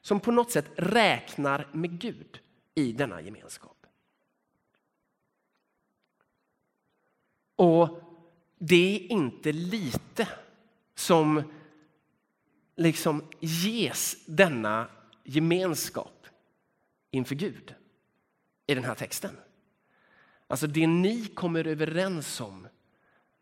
Som 0.00 0.20
på 0.20 0.32
något 0.32 0.50
sätt 0.50 0.70
räknar 0.76 1.66
med 1.72 2.00
Gud 2.00 2.40
i 2.74 2.92
denna 2.92 3.20
gemenskap. 3.20 3.86
Och 7.56 8.09
det 8.62 8.96
är 8.96 9.12
inte 9.12 9.52
lite 9.52 10.28
som 10.94 11.42
liksom 12.76 13.24
ges 13.40 14.16
denna 14.26 14.86
gemenskap 15.24 16.26
inför 17.10 17.34
Gud 17.34 17.74
i 18.66 18.74
den 18.74 18.84
här 18.84 18.94
texten. 18.94 19.36
Alltså 20.46 20.66
det 20.66 20.86
ni 20.86 21.26
kommer 21.26 21.66
överens 21.66 22.40
om 22.40 22.66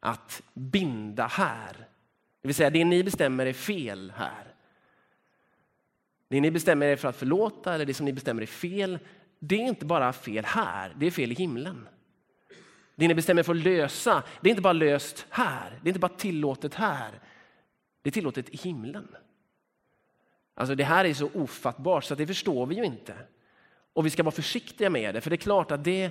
att 0.00 0.42
binda 0.54 1.26
här, 1.26 1.76
det 2.40 2.48
vill 2.48 2.54
säga 2.54 2.70
det 2.70 2.84
ni 2.84 3.04
bestämmer 3.04 3.46
är 3.46 3.52
fel 3.52 4.12
här. 4.16 4.54
Det 6.28 6.40
ni 6.40 6.50
bestämmer 6.50 6.86
er 6.86 6.96
för 6.96 7.08
att 7.08 7.16
förlåta 7.16 7.74
eller 7.74 7.86
det 7.86 7.94
som 7.94 8.06
ni 8.06 8.12
bestämmer 8.12 8.42
är 8.42 8.46
fel, 8.46 8.98
det 9.38 9.62
är 9.62 9.68
inte 9.68 9.84
bara 9.84 10.12
fel 10.12 10.44
här, 10.44 10.94
det 10.98 11.06
är 11.06 11.10
fel 11.10 11.32
i 11.32 11.34
himlen. 11.34 11.88
Det 12.98 13.08
ni 13.08 13.14
bestämmer 13.14 13.42
för 13.42 13.54
att 13.54 13.62
lösa, 13.62 14.22
det 14.40 14.48
är 14.48 14.50
inte 14.50 14.62
bara 14.62 14.72
löst 14.72 15.26
här. 15.30 15.70
Det 15.70 15.86
är 15.86 15.88
inte 15.88 16.00
bara 16.00 16.16
tillåtet 16.16 16.74
här. 16.74 17.20
Det 18.02 18.10
är 18.10 18.12
tillåtet 18.12 18.48
i 18.48 18.56
himlen. 18.56 19.08
Alltså 20.54 20.74
det 20.74 20.84
här 20.84 21.04
är 21.04 21.14
så 21.14 21.30
ofattbart 21.34 22.04
så 22.04 22.14
det 22.14 22.26
förstår 22.26 22.66
vi 22.66 22.74
ju 22.74 22.84
inte. 22.84 23.14
Och 23.92 24.06
vi 24.06 24.10
ska 24.10 24.22
vara 24.22 24.34
försiktiga 24.34 24.90
med 24.90 25.14
det, 25.14 25.20
för 25.20 25.30
det 25.30 25.36
är 25.36 25.38
klart 25.38 25.70
att 25.70 25.84
det, 25.84 26.10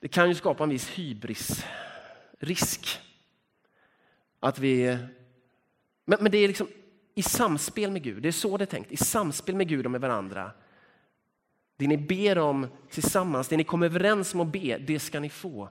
det 0.00 0.08
kan 0.08 0.28
ju 0.28 0.34
skapa 0.34 0.64
en 0.64 0.70
viss 0.70 0.88
hybrisrisk. 0.88 3.00
Att 4.40 4.58
vi... 4.58 4.98
Men, 6.04 6.18
men 6.20 6.32
det 6.32 6.38
är 6.38 6.48
liksom 6.48 6.68
i 7.14 7.22
samspel 7.22 7.90
med 7.90 8.02
Gud, 8.02 8.22
det 8.22 8.28
är 8.28 8.32
så 8.32 8.56
det 8.56 8.64
är 8.64 8.66
tänkt, 8.66 8.92
i 8.92 8.96
samspel 8.96 9.56
med 9.56 9.68
Gud 9.68 9.84
och 9.84 9.90
med 9.90 10.00
varandra 10.00 10.50
det 11.80 11.86
ni 11.86 11.96
ber 11.96 12.38
om 12.38 12.66
tillsammans, 12.90 13.48
det 13.48 13.56
ni 13.56 13.64
kommer 13.64 13.86
överens 13.86 14.34
om 14.34 14.40
att 14.40 14.52
be, 14.52 14.78
det 14.78 14.98
ska 14.98 15.20
ni 15.20 15.30
få. 15.30 15.68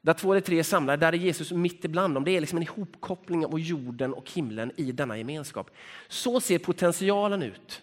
Där 0.00 0.12
två 0.12 0.32
eller 0.32 0.40
tre 0.40 0.58
är 0.58 0.62
samlade, 0.62 1.06
där 1.06 1.12
är 1.12 1.16
Jesus 1.16 1.52
mitt 1.52 1.84
ibland 1.84 2.14
dem. 2.14 2.24
Det 2.24 2.30
är 2.30 2.40
liksom 2.40 2.56
en 2.56 2.62
ihopkoppling 2.62 3.46
av 3.46 3.60
jorden 3.60 4.14
och 4.14 4.30
himlen 4.30 4.72
i 4.76 4.92
denna 4.92 5.18
gemenskap. 5.18 5.70
Så 6.08 6.40
ser 6.40 6.58
potentialen 6.58 7.42
ut. 7.42 7.82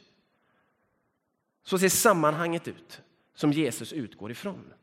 Så 1.64 1.80
ser 1.80 1.90
sammanhanget 1.90 2.68
ut 2.68 3.02
som 3.36 3.52
Jesus 3.52 3.94
utgår 3.94 4.32
ifrån. 4.32 4.74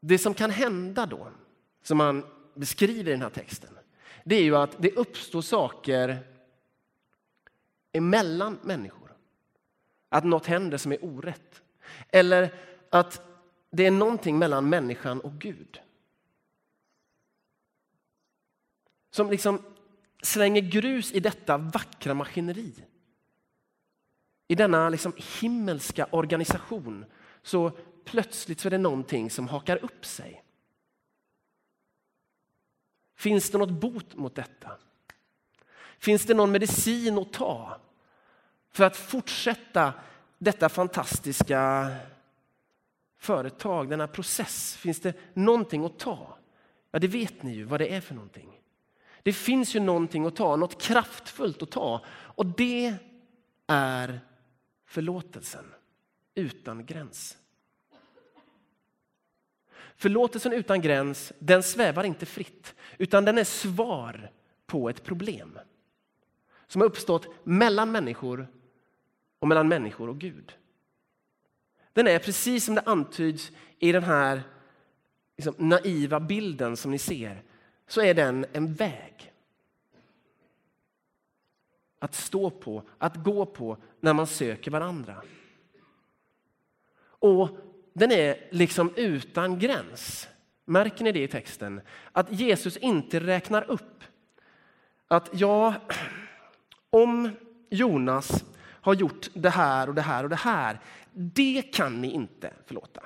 Det 0.00 0.18
som 0.18 0.34
kan 0.34 0.50
hända 0.50 1.06
då, 1.06 1.28
som 1.82 1.98
man 1.98 2.24
beskriver 2.54 3.08
i 3.08 3.12
den 3.12 3.22
här 3.22 3.30
texten, 3.30 3.78
det 4.24 4.34
är 4.34 4.42
ju 4.42 4.56
att 4.56 4.82
det 4.82 4.96
uppstår 4.96 5.42
saker 5.42 6.31
emellan 7.92 8.58
människor. 8.62 9.16
Att 10.08 10.24
något 10.24 10.46
händer 10.46 10.78
som 10.78 10.92
är 10.92 11.04
orätt. 11.04 11.62
Eller 12.08 12.54
att 12.90 13.22
det 13.70 13.86
är 13.86 13.90
någonting 13.90 14.38
mellan 14.38 14.68
människan 14.68 15.20
och 15.20 15.32
Gud. 15.32 15.80
Som 19.10 19.30
liksom 19.30 19.62
slänger 20.22 20.60
grus 20.60 21.12
i 21.12 21.20
detta 21.20 21.58
vackra 21.58 22.14
maskineri. 22.14 22.74
I 24.48 24.54
denna 24.54 24.88
liksom 24.88 25.12
himmelska 25.40 26.06
organisation 26.10 27.04
så 27.42 27.70
plötsligt 28.04 28.60
så 28.60 28.68
är 28.68 28.70
det 28.70 28.78
någonting 28.78 29.30
som 29.30 29.48
hakar 29.48 29.84
upp 29.84 30.06
sig. 30.06 30.44
Finns 33.14 33.50
det 33.50 33.58
något 33.58 33.80
bot 33.80 34.14
mot 34.14 34.34
detta? 34.34 34.78
Finns 36.02 36.24
det 36.24 36.34
någon 36.34 36.52
medicin 36.52 37.18
att 37.18 37.32
ta 37.32 37.80
för 38.70 38.84
att 38.84 38.96
fortsätta 38.96 39.94
detta 40.38 40.68
fantastiska 40.68 41.92
företag, 43.18 43.90
denna 43.90 44.06
process? 44.06 44.76
Finns 44.76 45.00
det 45.00 45.14
någonting 45.34 45.84
att 45.84 45.98
ta? 45.98 46.38
Ja, 46.90 46.98
det 46.98 47.06
vet 47.06 47.42
ni 47.42 47.54
ju 47.54 47.64
vad 47.64 47.80
det 47.80 47.94
är 47.94 48.00
för 48.00 48.14
någonting. 48.14 48.60
Det 49.22 49.32
finns 49.32 49.76
ju 49.76 49.80
någonting 49.80 50.26
att 50.26 50.36
ta, 50.36 50.56
något 50.56 50.82
kraftfullt 50.82 51.62
att 51.62 51.70
ta 51.70 52.04
och 52.08 52.46
det 52.46 52.94
är 53.66 54.20
förlåtelsen 54.86 55.64
utan 56.34 56.86
gräns. 56.86 57.38
Förlåtelsen 59.96 60.52
utan 60.52 60.80
gräns, 60.80 61.32
den 61.38 61.62
svävar 61.62 62.04
inte 62.04 62.26
fritt 62.26 62.74
utan 62.98 63.24
den 63.24 63.38
är 63.38 63.44
svar 63.44 64.30
på 64.66 64.88
ett 64.88 65.04
problem 65.04 65.58
som 66.72 66.80
har 66.80 66.86
uppstått 66.88 67.28
mellan 67.44 67.92
människor 67.92 68.48
och 69.38 69.48
mellan 69.48 69.68
människor 69.68 70.08
och 70.08 70.18
Gud. 70.18 70.52
Den 71.92 72.06
är 72.06 72.18
precis 72.18 72.64
som 72.64 72.74
det 72.74 72.80
antyds 72.80 73.52
i 73.78 73.92
den 73.92 74.02
här 74.02 74.42
liksom, 75.36 75.54
naiva 75.58 76.20
bilden 76.20 76.76
som 76.76 76.90
ni 76.90 76.98
ser, 76.98 77.42
så 77.86 78.00
är 78.00 78.14
den 78.14 78.46
en 78.52 78.74
väg. 78.74 79.32
Att 81.98 82.14
stå 82.14 82.50
på, 82.50 82.82
att 82.98 83.16
gå 83.16 83.46
på 83.46 83.76
när 84.00 84.12
man 84.12 84.26
söker 84.26 84.70
varandra. 84.70 85.22
Och 87.04 87.50
den 87.92 88.12
är 88.12 88.48
liksom 88.50 88.92
utan 88.96 89.58
gräns. 89.58 90.28
Märker 90.64 91.04
ni 91.04 91.12
det 91.12 91.22
i 91.22 91.28
texten? 91.28 91.80
Att 92.12 92.32
Jesus 92.32 92.76
inte 92.76 93.20
räknar 93.20 93.70
upp 93.70 94.04
att 95.08 95.30
ja, 95.32 95.74
om 96.92 97.30
Jonas 97.70 98.44
har 98.58 98.94
gjort 98.94 99.28
det 99.34 99.50
här 99.50 99.88
och 99.88 99.94
det 99.94 100.02
här 100.02 100.24
och 100.24 100.30
det 100.30 100.36
här, 100.36 100.80
det 101.12 101.62
kan 101.62 102.00
ni 102.00 102.10
inte 102.10 102.54
förlåta. 102.66 103.02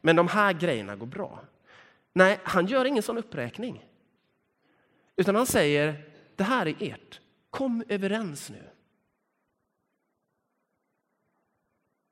Men 0.00 0.16
de 0.16 0.28
här 0.28 0.52
grejerna 0.52 0.96
går 0.96 1.06
bra. 1.06 1.40
Nej, 2.12 2.40
han 2.42 2.66
gör 2.66 2.84
ingen 2.84 3.02
sån 3.02 3.18
uppräkning. 3.18 3.84
Utan 5.16 5.34
han 5.34 5.46
säger, 5.46 6.10
det 6.36 6.44
här 6.44 6.66
är 6.66 6.76
ert. 6.80 7.20
Kom 7.50 7.84
överens 7.88 8.50
nu. 8.50 8.62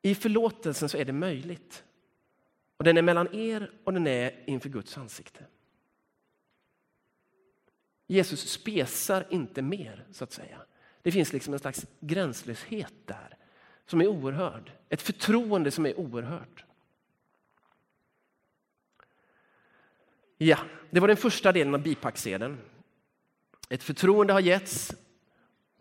I 0.02 0.14
förlåtelsen 0.14 0.88
så 0.88 0.96
är 0.96 1.04
det 1.04 1.12
möjligt. 1.12 1.84
Och 2.76 2.84
den 2.84 2.96
är 2.96 3.02
mellan 3.02 3.34
er 3.34 3.70
och 3.84 3.92
den 3.92 4.06
är 4.06 4.44
inför 4.46 4.68
Guds 4.68 4.98
ansikte. 4.98 5.44
Jesus 8.06 8.50
spesar 8.50 9.26
inte 9.30 9.62
mer, 9.62 10.06
så 10.10 10.24
att 10.24 10.32
säga. 10.32 10.58
Det 11.02 11.12
finns 11.12 11.32
liksom 11.32 11.52
en 11.52 11.60
slags 11.60 11.86
gränslöshet 12.00 12.94
där 13.04 13.36
som 13.86 14.00
är 14.00 14.06
oerhörd. 14.06 14.72
Ett 14.88 15.02
förtroende 15.02 15.70
som 15.70 15.86
är 15.86 15.98
oerhört. 15.98 16.64
Ja, 20.36 20.58
det 20.90 21.00
var 21.00 21.08
den 21.08 21.16
första 21.16 21.52
delen 21.52 21.74
av 21.74 21.82
bipacksedeln. 21.82 22.58
Ett 23.68 23.82
förtroende 23.82 24.32
har 24.32 24.40
getts, 24.40 24.94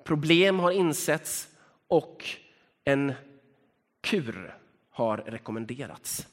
problem 0.03 0.60
har 0.60 0.72
insetts 0.72 1.50
och 1.88 2.25
en 2.84 3.13
kur 4.01 4.58
har 4.89 5.18
rekommenderats. 5.18 6.27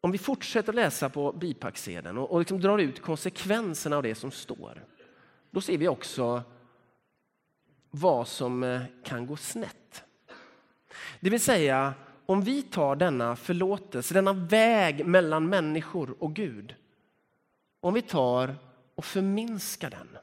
Om 0.00 0.10
vi 0.10 0.18
fortsätter 0.18 0.72
läsa 0.72 1.08
på 1.08 1.32
bipacksedeln 1.32 2.18
och, 2.18 2.32
och 2.32 2.38
liksom 2.38 2.60
drar 2.60 2.78
ut 2.78 3.02
konsekvenserna 3.02 3.96
av 3.96 4.02
det 4.02 4.14
som 4.14 4.30
står, 4.30 4.84
då 5.50 5.60
ser 5.60 5.78
vi 5.78 5.88
också 5.88 6.42
vad 7.90 8.28
som 8.28 8.62
eh, 8.62 8.82
kan 9.04 9.26
gå 9.26 9.36
snett. 9.36 10.04
Det 11.20 11.30
vill 11.30 11.40
säga, 11.40 11.94
om 12.26 12.42
vi 12.42 12.62
tar 12.62 12.96
denna 12.96 13.36
förlåtelse, 13.36 14.14
denna 14.14 14.32
väg 14.32 15.06
mellan 15.06 15.48
människor 15.48 16.16
och 16.18 16.34
Gud, 16.34 16.74
om 17.80 17.94
vi 17.94 18.02
tar 18.02 18.56
och 18.94 19.04
förminskar 19.04 19.90
den, 19.90 20.18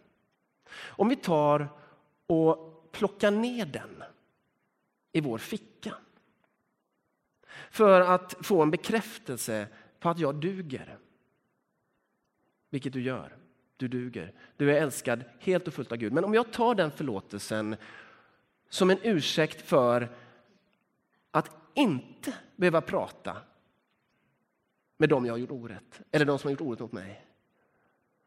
om 0.80 1.10
vi 1.10 1.16
tar 1.16 1.68
och 2.28 2.92
plockar 2.92 3.32
ner 3.32 3.66
den 3.66 4.04
i 5.12 5.22
vår 5.22 5.38
ficka 5.38 5.94
för 7.72 8.02
att 8.02 8.36
få 8.42 8.62
en 8.62 8.72
bekräftelse 8.72 9.68
på 10.00 10.10
att 10.10 10.20
jag 10.20 10.36
duger. 10.36 10.98
Vilket 12.70 12.94
du 12.94 13.02
gör. 13.02 13.36
Du 13.78 13.88
duger. 13.88 14.34
Du 14.58 14.72
är 14.72 14.82
älskad 14.82 15.24
helt 15.40 15.68
och 15.68 15.74
fullt 15.74 15.92
av 15.92 15.98
Gud. 15.98 16.14
Men 16.14 16.26
om 16.26 16.34
jag 16.34 16.54
tar 16.54 16.76
den 16.76 16.92
förlåtelsen 16.92 17.76
som 18.70 18.90
en 18.90 18.98
ursäkt 19.04 19.62
för 19.62 20.10
att 21.32 21.52
inte 21.74 22.34
behöva 22.56 22.82
prata 22.82 23.38
med 24.98 25.10
dem 25.10 25.26
jag 25.26 25.34
har 25.34 25.38
gjort 25.38 25.52
orätt, 25.52 26.02
eller 26.12 26.26
de 26.26 26.40
som 26.40 26.48
har 26.48 26.52
gjort 26.52 26.62
orätt 26.62 26.80
mot 26.80 26.92
mig. 26.92 27.26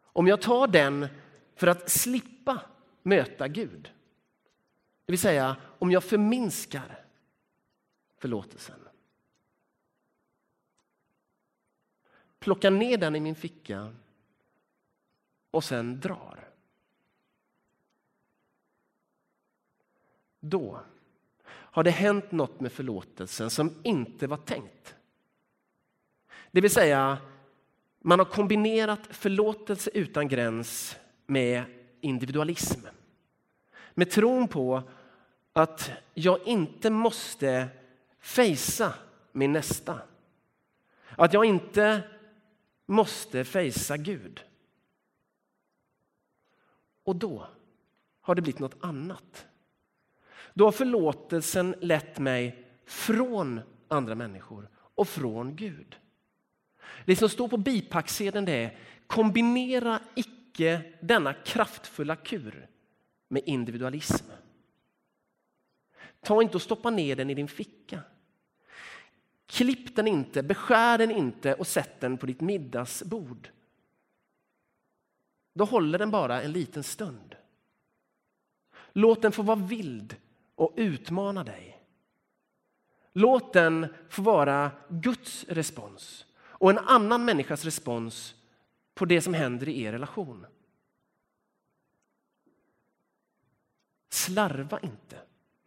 Om 0.02 0.26
jag 0.26 0.40
tar 0.40 0.66
den 0.66 1.06
för 1.54 1.66
att 1.66 1.90
slippa 1.90 2.60
möta 3.02 3.49
Gud, 3.49 3.92
det 5.04 5.12
vill 5.12 5.20
säga 5.20 5.56
om 5.78 5.90
jag 5.90 6.04
förminskar 6.04 7.04
förlåtelsen. 8.18 8.80
Plockar 12.40 12.70
ner 12.70 12.99
den 12.99 13.16
i 13.16 13.20
min 13.20 13.35
ficka 13.35 13.94
och 15.50 15.64
sen 15.64 16.00
drar. 16.00 16.49
Då 20.40 20.80
har 21.47 21.85
det 21.85 21.90
hänt 21.90 22.32
något 22.32 22.61
med 22.61 22.73
förlåtelsen 22.73 23.50
som 23.50 23.75
inte 23.82 24.26
var 24.26 24.37
tänkt. 24.37 24.94
Det 26.50 26.61
vill 26.61 26.70
säga, 26.70 27.18
man 27.99 28.18
har 28.18 28.26
kombinerat 28.26 29.06
förlåtelse 29.11 29.90
utan 29.94 30.28
gräns 30.28 30.97
med 31.26 31.64
individualism. 32.00 32.80
Med 33.94 34.11
tron 34.11 34.49
på 34.49 34.82
att 35.52 35.90
jag 36.14 36.47
inte 36.47 36.90
måste 36.90 37.68
fejsa 38.20 38.94
min 39.32 39.52
nästa. 39.52 40.00
Att 41.09 41.32
jag 41.32 41.44
inte 41.44 42.02
måste 42.90 43.44
fejsa 43.44 43.97
Gud. 43.97 44.44
Och 47.04 47.16
då 47.16 47.47
har 48.20 48.35
det 48.35 48.42
blivit 48.42 48.61
något 48.61 48.85
annat. 48.85 49.47
Då 50.54 50.64
har 50.64 50.73
förlåtelsen 50.73 51.75
lett 51.80 52.18
mig 52.18 52.64
från 52.85 53.61
andra 53.88 54.14
människor 54.14 54.69
och 54.76 55.08
från 55.08 55.56
Gud. 55.56 55.97
Det 57.06 57.17
som 57.17 57.28
står 57.28 57.49
på 57.49 57.56
bipacksedeln 57.56 58.49
är 58.49 58.78
kombinera 59.06 60.00
icke 60.15 60.82
denna 61.00 61.34
kraftfulla 61.34 62.17
kur 62.17 62.69
med 63.28 63.43
individualism. 63.47 64.26
Ta 66.21 66.43
inte 66.43 66.56
och 66.56 66.62
stoppa 66.62 66.91
ner 66.91 67.17
den 67.17 67.30
i 67.30 67.34
din 67.34 67.49
ficka. 67.49 68.02
Klipp 69.50 69.97
den 69.97 70.08
inte, 70.08 70.43
beskär 70.43 70.99
den 70.99 71.10
inte 71.10 71.54
och 71.54 71.67
sätt 71.67 72.00
den 72.00 72.19
på 72.19 72.26
ditt 72.26 72.41
middagsbord. 72.41 73.50
Då 75.54 75.65
håller 75.65 75.99
den 75.99 76.10
bara 76.10 76.43
en 76.43 76.52
liten 76.52 76.82
stund. 76.82 77.36
Låt 78.93 79.23
den 79.23 79.32
få 79.32 79.43
vara 79.43 79.56
vild 79.56 80.17
och 80.54 80.73
utmana 80.76 81.45
dig. 81.45 81.82
Låt 83.13 83.52
den 83.52 83.95
få 84.08 84.23
vara 84.23 84.71
Guds 84.89 85.45
respons 85.49 86.26
och 86.39 86.71
en 86.71 86.78
annan 86.78 87.25
människas 87.25 87.65
respons 87.65 88.34
på 88.95 89.04
det 89.04 89.21
som 89.21 89.34
händer 89.34 89.69
i 89.69 89.82
er 89.82 89.93
relation. 89.93 90.47
Slarva 94.08 94.80
inte 94.80 95.21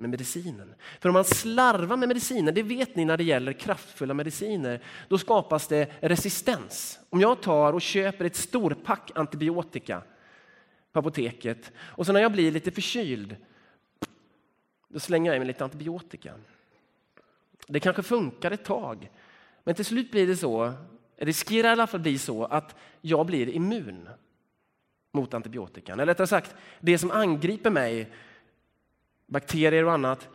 med 0.04 0.10
medicinen. 0.10 0.74
För 1.00 1.10
om 1.10 1.14
man 1.14 1.26
slarvar 1.26 1.98
med 1.98 2.08
mediciner, 2.08 2.52
det 2.52 2.64
vet 2.64 2.96
ni 2.96 3.06
när 3.06 3.18
det 3.18 3.24
gäller 3.24 3.54
kraftfulla 3.54 4.14
mediciner, 4.14 4.80
då 5.08 5.18
skapas 5.18 5.68
det 5.68 5.92
resistens. 6.00 7.00
Om 7.10 7.22
jag 7.22 7.42
tar 7.42 7.74
och 7.74 7.82
köper 7.82 8.26
ett 8.26 8.36
storpack 8.36 9.12
antibiotika 9.16 10.02
på 10.92 11.00
apoteket 11.00 11.72
och 11.78 12.06
sen 12.06 12.14
när 12.14 12.22
jag 12.22 12.32
blir 12.32 12.52
lite 12.52 12.72
förkyld, 12.72 13.36
då 14.88 15.00
slänger 15.00 15.32
jag 15.32 15.36
i 15.36 15.40
mig 15.40 15.48
lite 15.48 15.64
antibiotika. 15.64 16.34
Det 17.68 17.80
kanske 17.80 18.04
funkar 18.04 18.52
ett 18.52 18.66
tag, 18.66 19.12
men 19.64 19.76
till 19.76 19.86
slut 19.86 20.12
blir 20.12 20.28
det 20.28 20.38
så, 20.38 20.74
riskerar 21.18 21.70
i 21.70 21.72
alla 21.72 21.88
fall 21.88 22.00
bli 22.00 22.18
så, 22.18 22.46
att 22.46 22.76
jag 23.02 23.26
blir 23.26 23.50
immun 23.50 24.10
mot 25.14 25.34
antibiotikan. 25.34 26.00
Eller 26.00 26.12
rättare 26.12 26.28
sagt, 26.28 26.56
det 26.80 26.98
som 26.98 27.12
angriper 27.12 27.70
mig 27.70 28.12
bakterier 29.34 29.86
och 29.86 29.94
annat, 29.94 30.30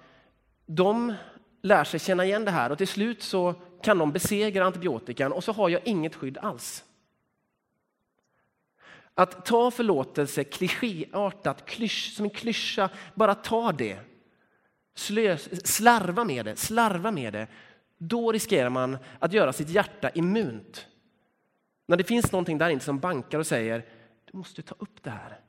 de 0.66 1.14
lär 1.62 1.84
sig 1.84 2.00
känna 2.00 2.24
igen 2.24 2.44
det 2.44 2.50
här 2.50 2.72
och 2.72 2.78
till 2.78 2.88
slut 2.88 3.22
så 3.22 3.54
kan 3.82 3.98
de 3.98 4.12
besegra 4.12 4.66
antibiotikan 4.66 5.32
och 5.32 5.44
så 5.44 5.52
har 5.52 5.68
jag 5.68 5.80
inget 5.84 6.14
skydd 6.14 6.38
alls. 6.38 6.84
Att 9.14 9.46
ta 9.46 9.70
förlåtelse 9.70 10.44
klichéartat, 10.44 11.66
klysch, 11.66 12.12
som 12.16 12.24
en 12.24 12.30
klyscha, 12.30 12.90
bara 13.14 13.34
ta 13.34 13.72
det. 13.72 13.98
Slös, 14.94 15.66
slarva 15.66 16.24
med 16.24 16.44
det, 16.44 16.56
slarva 16.56 17.10
med 17.10 17.32
det. 17.32 17.46
Då 17.98 18.32
riskerar 18.32 18.70
man 18.70 18.98
att 19.18 19.32
göra 19.32 19.52
sitt 19.52 19.68
hjärta 19.68 20.10
immunt. 20.10 20.86
När 21.86 21.96
det 21.96 22.04
finns 22.04 22.32
någonting 22.32 22.58
där 22.58 22.70
inne 22.70 22.80
som 22.80 22.98
bankar 22.98 23.38
och 23.38 23.46
säger 23.46 23.84
du 24.24 24.38
måste 24.38 24.62
ta 24.62 24.74
upp 24.78 25.02
det 25.02 25.10
här. 25.10 25.40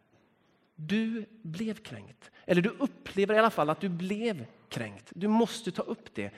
Du 0.81 1.25
blev 1.41 1.73
kränkt. 1.73 2.31
Eller 2.45 2.61
du 2.61 2.69
upplever 2.69 3.35
i 3.35 3.37
alla 3.37 3.49
fall 3.49 3.69
att 3.69 3.81
du 3.81 3.89
blev 3.89 4.45
kränkt. 4.69 5.11
Du 5.15 5.27
måste 5.27 5.71
ta 5.71 5.81
upp 5.81 6.13
det. 6.13 6.31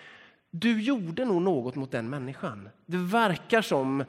Du 0.49 0.82
gjorde 0.82 1.25
nog 1.25 1.41
något 1.41 1.75
mot 1.75 1.91
den 1.91 2.10
människan. 2.10 2.69
Det 2.86 2.97
verkar 2.97 3.62
som 3.62 4.04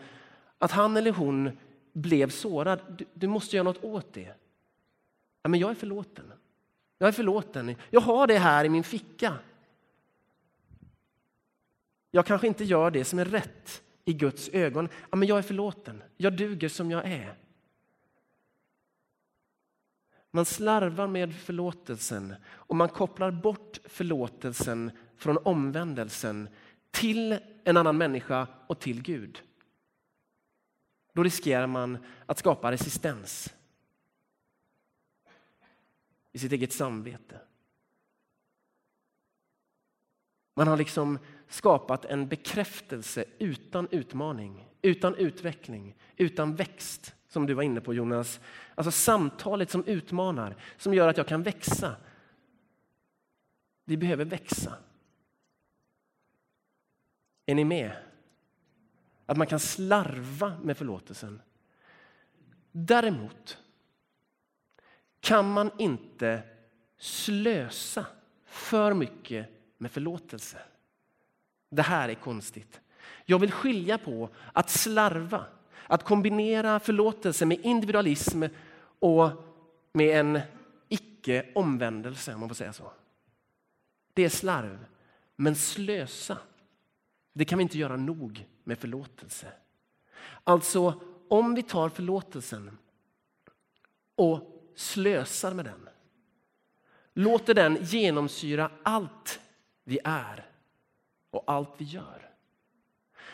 att 0.59 0.71
han 0.71 0.97
eller 0.97 1.12
hon 1.12 1.51
blev 1.92 2.29
sårad. 2.29 2.81
Du, 2.99 3.05
du 3.14 3.27
måste 3.27 3.57
göra 3.57 3.64
något 3.64 3.85
åt 3.85 4.12
det. 4.12 4.35
Ja, 5.42 5.49
men 5.49 5.61
jag 5.61 5.71
är 5.71 5.75
förlåten. 5.75 6.33
Jag 6.99 7.09
är 7.09 7.12
förlåten. 7.12 7.75
Jag 7.90 8.01
har 8.01 8.27
det 8.27 8.38
här 8.38 8.64
i 8.64 8.68
min 8.68 8.85
ficka. 8.85 9.38
Jag 12.11 12.27
kanske 12.27 12.47
inte 12.47 12.64
gör 12.64 12.90
det 12.90 13.05
som 13.05 13.18
är 13.18 13.25
rätt 13.25 13.83
i 14.05 14.12
Guds 14.12 14.49
ögon. 14.49 14.88
Ja, 15.11 15.16
men 15.16 15.29
jag 15.29 15.38
är 15.38 15.42
förlåten. 15.42 16.03
Jag 16.16 16.37
duger 16.37 16.68
som 16.68 16.90
jag 16.90 17.05
är. 17.05 17.35
Man 20.35 20.45
slarvar 20.45 21.07
med 21.07 21.35
förlåtelsen 21.35 22.35
och 22.45 22.77
man 22.77 22.88
kopplar 22.88 23.31
bort 23.31 23.81
förlåtelsen 23.85 24.90
från 25.16 25.38
omvändelsen 25.38 26.49
till 26.90 27.38
en 27.64 27.77
annan 27.77 27.99
människa 27.99 28.47
och 28.66 28.81
till 28.81 29.03
Gud. 29.03 29.42
Då 31.12 31.23
riskerar 31.23 31.66
man 31.66 31.99
att 32.27 32.38
skapa 32.38 32.73
resistens 32.73 33.55
i 36.33 36.38
sitt 36.38 36.53
eget 36.53 36.73
samvete. 36.73 37.40
Man 40.55 40.68
har 40.68 40.77
liksom 40.77 41.18
skapat 41.49 42.05
en 42.05 42.29
bekräftelse 42.29 43.25
utan 43.38 43.88
utmaning, 43.90 44.68
utan 44.83 45.14
utveckling, 45.14 45.97
utan 46.16 46.57
växt 46.57 47.14
som 47.33 47.47
du 47.47 47.55
var 47.55 47.62
inne 47.62 47.81
på 47.81 47.95
Jonas. 47.95 48.40
Alltså 48.75 48.90
samtalet 48.90 49.71
som 49.71 49.85
utmanar, 49.85 50.57
som 50.77 50.95
gör 50.95 51.09
att 51.09 51.16
jag 51.16 51.27
kan 51.27 51.42
växa. 51.42 51.97
Vi 53.85 53.97
behöver 53.97 54.25
växa. 54.25 54.75
Är 57.47 57.55
ni 57.55 57.64
med? 57.64 57.97
Att 59.27 59.37
man 59.37 59.47
kan 59.47 59.61
slarva 59.61 60.59
med 60.62 60.77
förlåtelsen. 60.77 61.40
Däremot 62.73 63.59
kan 65.21 65.53
man 65.53 65.71
inte 65.79 66.42
slösa 66.99 68.07
för 68.45 68.95
mycket 68.95 69.49
med 69.79 69.90
förlåtelse. 69.90 70.59
Det 71.68 71.83
här 71.83 72.09
är 72.09 72.14
konstigt. 72.14 72.81
Jag 73.25 73.38
vill 73.38 73.53
skilja 73.53 73.99
på 73.99 74.29
att 74.53 74.71
slarva, 74.71 75.45
att 75.93 76.05
kombinera 76.05 76.81
förlåtelse 76.81 77.47
med 77.47 77.61
individualism 77.61 78.43
och 78.99 79.31
med 79.93 80.21
en 80.21 80.41
icke-omvändelse, 80.89 82.35
om 82.35 82.41
man 82.41 82.49
får 82.49 82.55
säga 82.55 82.73
så. 82.73 82.93
Det 84.15 84.25
är 84.25 84.29
slarv. 84.29 84.87
Men 85.37 85.57
slösa, 85.57 86.39
det 87.33 87.45
kan 87.45 87.59
vi 87.59 87.63
inte 87.63 87.79
göra 87.79 87.97
nog 87.97 88.47
med 88.65 88.79
förlåtelse. 88.79 89.53
Alltså, 90.45 91.01
om 91.29 91.55
vi 91.55 91.63
tar 91.63 91.89
förlåtelsen 91.89 92.79
och 94.15 94.71
slösar 94.75 95.55
med 95.55 95.65
den, 95.65 95.89
låter 97.15 97.55
den 97.55 97.79
genomsyra 97.81 98.71
allt 98.83 99.41
vi 99.85 99.99
är 100.05 100.47
och 101.31 101.45
allt 101.47 101.71
vi 101.77 101.85
gör. 101.85 102.32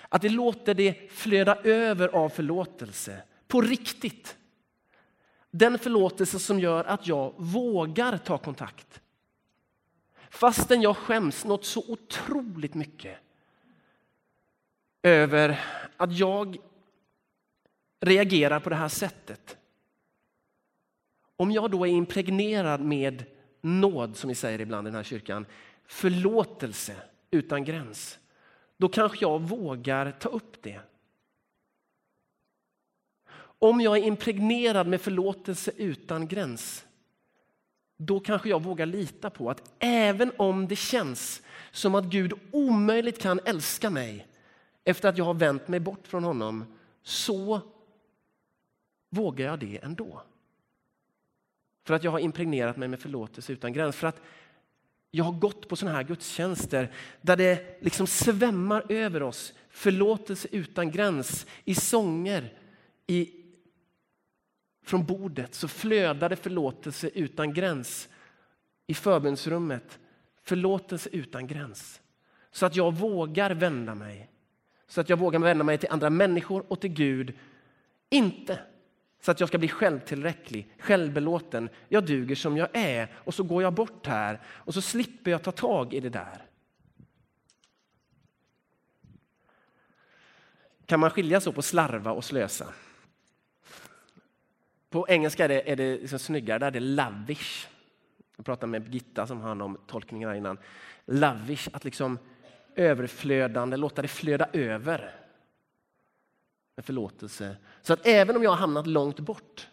Att 0.09 0.25
vi 0.25 0.29
låter 0.29 0.75
det 0.75 1.13
flöda 1.13 1.57
över 1.57 2.09
av 2.09 2.29
förlåtelse 2.29 3.23
på 3.47 3.61
riktigt. 3.61 4.37
Den 5.51 5.79
förlåtelse 5.79 6.39
som 6.39 6.61
gör 6.61 6.85
att 6.85 7.07
jag 7.07 7.35
vågar 7.37 8.19
ta 8.19 8.39
kontakt. 8.39 9.01
Fastän 10.31 10.83
jag 10.83 10.97
skäms 10.97 11.45
något 11.45 11.65
så 11.65 11.85
otroligt 11.89 12.75
mycket 12.75 13.19
över 15.03 15.61
att 15.97 16.19
jag 16.19 16.57
reagerar 18.01 18.61
på 18.61 18.71
det 18.71 18.77
här 18.77 18.89
sättet. 18.89 19.57
Om 21.37 21.51
jag 21.51 21.71
då 21.71 21.87
är 21.87 21.91
impregnerad 21.91 22.81
med 22.81 23.25
nåd, 23.61 24.17
som 24.17 24.29
vi 24.29 24.35
säger 24.35 24.61
ibland 24.61 24.87
i 24.87 24.91
den 24.91 24.97
här 24.97 25.03
kyrkan, 25.03 25.47
förlåtelse 25.87 26.97
utan 27.31 27.65
gräns, 27.65 28.19
då 28.79 28.89
kanske 28.89 29.19
jag 29.21 29.41
vågar 29.41 30.13
ta 30.13 30.29
upp 30.29 30.63
det. 30.63 30.81
Om 33.61 33.81
jag 33.81 33.99
är 33.99 34.03
impregnerad 34.03 34.87
med 34.87 35.01
förlåtelse 35.01 35.73
utan 35.77 36.29
gräns, 36.29 36.87
då 37.97 38.21
kanske 38.21 38.49
jag 38.49 38.63
vågar 38.63 38.87
lita 38.87 39.31
på 39.31 39.51
att 39.51 39.73
även 39.79 40.33
om 40.37 40.69
det 40.69 40.77
känns 40.77 41.43
som 41.71 41.95
att 41.95 42.05
Gud 42.05 42.33
omöjligt 42.51 43.19
kan 43.19 43.41
älska 43.45 43.91
mig 43.91 44.27
efter 44.85 45.09
att 45.09 45.19
jag 45.19 45.25
har 45.25 45.35
vänt 45.35 45.69
mig 45.69 45.81
bort 45.81 46.07
från 46.07 46.25
honom, 46.25 46.65
så 47.03 47.61
vågar 49.11 49.47
jag 49.47 49.59
det 49.59 49.79
ändå. 49.83 50.23
För 51.87 51.95
att 51.95 52.05
jag 52.05 52.11
har 52.11 52.19
impregnerat 52.19 52.77
mig 52.77 52.89
med 52.89 53.01
förlåtelse 53.01 53.53
utan 53.53 53.73
gräns. 53.73 53.97
För 53.97 54.07
att 54.07 54.21
jag 55.11 55.25
har 55.25 55.33
gått 55.33 55.69
på 55.69 55.77
sådana 55.77 55.97
här 55.97 56.05
gudstjänster 56.05 56.93
där 57.21 57.37
det 57.37 57.83
liksom 57.83 58.07
svämmar 58.07 58.85
över 58.89 59.23
oss. 59.23 59.55
Förlåtelse 59.71 60.49
utan 60.53 60.91
gräns 60.91 61.47
i 61.65 61.75
sånger. 61.75 62.53
I, 63.07 63.31
från 64.85 65.05
bordet 65.05 65.55
så 65.55 65.69
flödar 65.69 66.35
förlåtelse 66.35 67.11
utan 67.15 67.55
gräns. 67.55 68.09
I 68.87 68.95
förbönsrummet 68.95 69.99
förlåtelse 70.43 71.09
utan 71.13 71.47
gräns. 71.47 72.01
Så 72.51 72.67
att 72.67 72.77
jag 72.77 72.95
vågar 72.95 73.51
vända 73.51 73.95
mig. 73.95 74.31
Så 74.87 75.01
att 75.01 75.09
jag 75.09 75.19
vågar 75.19 75.39
vända 75.39 75.65
mig 75.65 75.79
till 75.79 75.89
andra 75.91 76.11
människor 76.11 76.65
och 76.69 76.81
till 76.81 76.91
Gud. 76.91 77.39
Inte 78.11 78.59
så 79.21 79.31
att 79.31 79.41
jag 79.41 79.49
ska 79.49 79.59
bli 79.59 79.69
självtillräcklig, 79.69 80.75
självbelåten. 80.79 81.69
Jag 81.89 82.07
duger 82.07 82.35
som 82.35 82.57
jag 82.57 82.69
är 82.73 83.09
och 83.15 83.35
så 83.35 83.43
går 83.43 83.63
jag 83.63 83.73
bort 83.73 84.07
här 84.07 84.41
och 84.47 84.75
så 84.75 84.81
slipper 84.81 85.31
jag 85.31 85.43
ta 85.43 85.53
tag 85.53 85.95
i 85.95 86.01
det 86.01 86.09
där. 86.09 86.45
Kan 90.87 91.01
man 91.01 91.11
skilja 91.11 91.41
så 91.41 91.53
på 91.53 91.63
slarva 91.63 92.11
och 92.11 92.25
slösa? 92.25 92.67
På 94.91 95.07
engelska 95.09 95.45
är 95.45 95.49
det, 95.49 95.71
är 95.71 95.77
det 95.77 95.97
liksom 95.97 96.19
snyggare, 96.19 96.59
där 96.59 96.67
är 96.67 96.71
det 96.71 96.81
lavish. 96.81 97.69
Jag 98.37 98.47
pratade 98.47 98.71
med 98.71 98.83
Birgitta 98.83 99.27
som 99.27 99.41
har 99.41 99.63
om 99.63 99.79
tolkningarna 99.87 100.37
innan. 100.37 100.59
Lavish, 101.05 101.69
att 101.73 101.85
liksom 101.85 102.19
överflödande, 102.75 103.77
låta 103.77 104.03
det 104.03 104.09
flöda 104.09 104.49
över 104.53 105.28
med 106.79 106.85
förlåtelse. 106.85 107.57
Så 107.83 107.93
att 107.93 108.07
även 108.07 108.37
om 108.37 108.43
jag 108.43 108.51
har 108.51 108.57
hamnat 108.57 108.87
långt 108.87 109.21
bort 109.21 109.69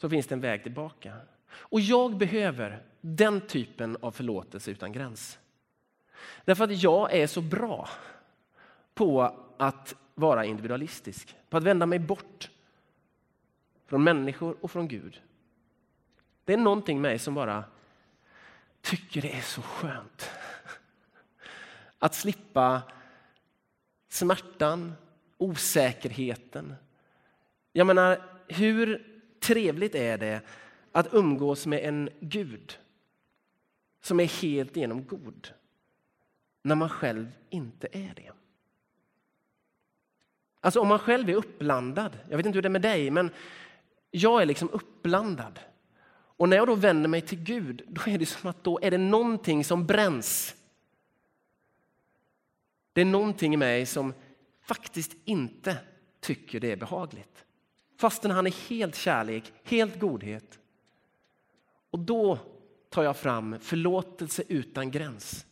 så 0.00 0.08
finns 0.08 0.26
det 0.26 0.34
en 0.34 0.40
väg 0.40 0.62
tillbaka. 0.62 1.16
Och 1.50 1.80
jag 1.80 2.16
behöver 2.16 2.82
den 3.00 3.40
typen 3.40 3.96
av 4.00 4.10
förlåtelse 4.10 4.70
utan 4.70 4.92
gräns. 4.92 5.38
Därför 6.44 6.64
att 6.64 6.82
jag 6.82 7.12
är 7.12 7.26
så 7.26 7.40
bra 7.40 7.88
på 8.94 9.36
att 9.56 9.94
vara 10.14 10.44
individualistisk, 10.44 11.36
på 11.50 11.56
att 11.56 11.62
vända 11.62 11.86
mig 11.86 11.98
bort 11.98 12.50
från 13.86 14.04
människor 14.04 14.56
och 14.60 14.70
från 14.70 14.88
Gud. 14.88 15.22
Det 16.44 16.52
är 16.52 16.56
någonting 16.56 17.00
med 17.00 17.10
mig 17.10 17.18
som 17.18 17.34
bara 17.34 17.64
tycker 18.80 19.22
det 19.22 19.32
är 19.32 19.42
så 19.42 19.62
skönt 19.62 20.30
att 21.98 22.14
slippa 22.14 22.82
smärtan, 24.08 24.94
osäkerheten. 25.38 26.74
Jag 27.72 27.86
menar, 27.86 28.22
hur 28.48 29.06
trevligt 29.40 29.94
är 29.94 30.18
det 30.18 30.40
att 30.92 31.14
umgås 31.14 31.66
med 31.66 31.84
en 31.84 32.10
Gud 32.20 32.78
som 34.00 34.20
är 34.20 34.42
helt 34.42 34.76
igenom 34.76 35.06
god 35.06 35.48
när 36.62 36.74
man 36.74 36.88
själv 36.88 37.32
inte 37.50 37.88
är 37.92 38.12
det? 38.16 38.30
Alltså 40.60 40.80
om 40.80 40.88
man 40.88 40.98
själv 40.98 41.30
är 41.30 41.34
uppblandad, 41.34 42.18
jag 42.30 42.36
vet 42.36 42.46
inte 42.46 42.56
hur 42.56 42.62
det 42.62 42.68
är 42.68 42.70
med 42.70 42.82
dig, 42.82 43.10
men 43.10 43.30
jag 44.10 44.42
är 44.42 44.46
liksom 44.46 44.68
uppblandad. 44.70 45.60
Och 46.36 46.48
när 46.48 46.56
jag 46.56 46.66
då 46.66 46.74
vänder 46.74 47.08
mig 47.08 47.20
till 47.20 47.38
Gud, 47.38 47.82
då 47.88 48.10
är 48.10 48.18
det 48.18 48.26
som 48.26 48.50
att 48.50 48.64
då 48.64 48.78
är 48.82 48.90
det 48.90 48.98
någonting 48.98 49.64
som 49.64 49.86
bränns. 49.86 50.54
Det 52.92 53.00
är 53.00 53.04
någonting 53.04 53.54
i 53.54 53.56
mig 53.56 53.86
som 53.86 54.14
faktiskt 54.64 55.16
inte 55.24 55.78
tycker 56.20 56.60
det 56.60 56.72
är 56.72 56.76
behagligt. 56.76 57.44
Fastän 57.96 58.30
han 58.30 58.46
är 58.46 58.68
helt 58.68 58.94
kärlek, 58.94 59.52
helt 59.64 60.00
godhet. 60.00 60.58
Och 61.90 61.98
då 61.98 62.38
tar 62.88 63.02
jag 63.02 63.16
fram 63.16 63.60
förlåtelse 63.60 64.42
utan 64.48 64.90
gräns. 64.90 65.46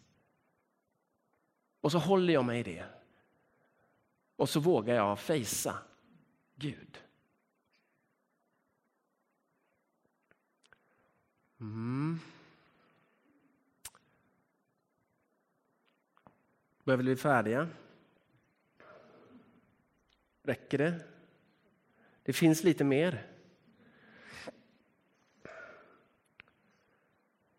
Och 1.80 1.92
så 1.92 1.98
håller 1.98 2.34
jag 2.34 2.44
mig 2.44 2.60
i 2.60 2.62
det. 2.62 2.86
Och 4.36 4.48
så 4.48 4.60
vågar 4.60 4.94
jag 4.94 5.18
fejsa 5.18 5.78
Gud. 6.54 6.98
Mm. 11.60 12.20
Börjar 16.84 16.96
vi 16.96 17.02
bli 17.02 17.16
färdiga? 17.16 17.68
Räcker 20.42 20.78
det? 20.78 21.00
Det 22.22 22.32
finns 22.32 22.64
lite 22.64 22.84
mer. 22.84 23.26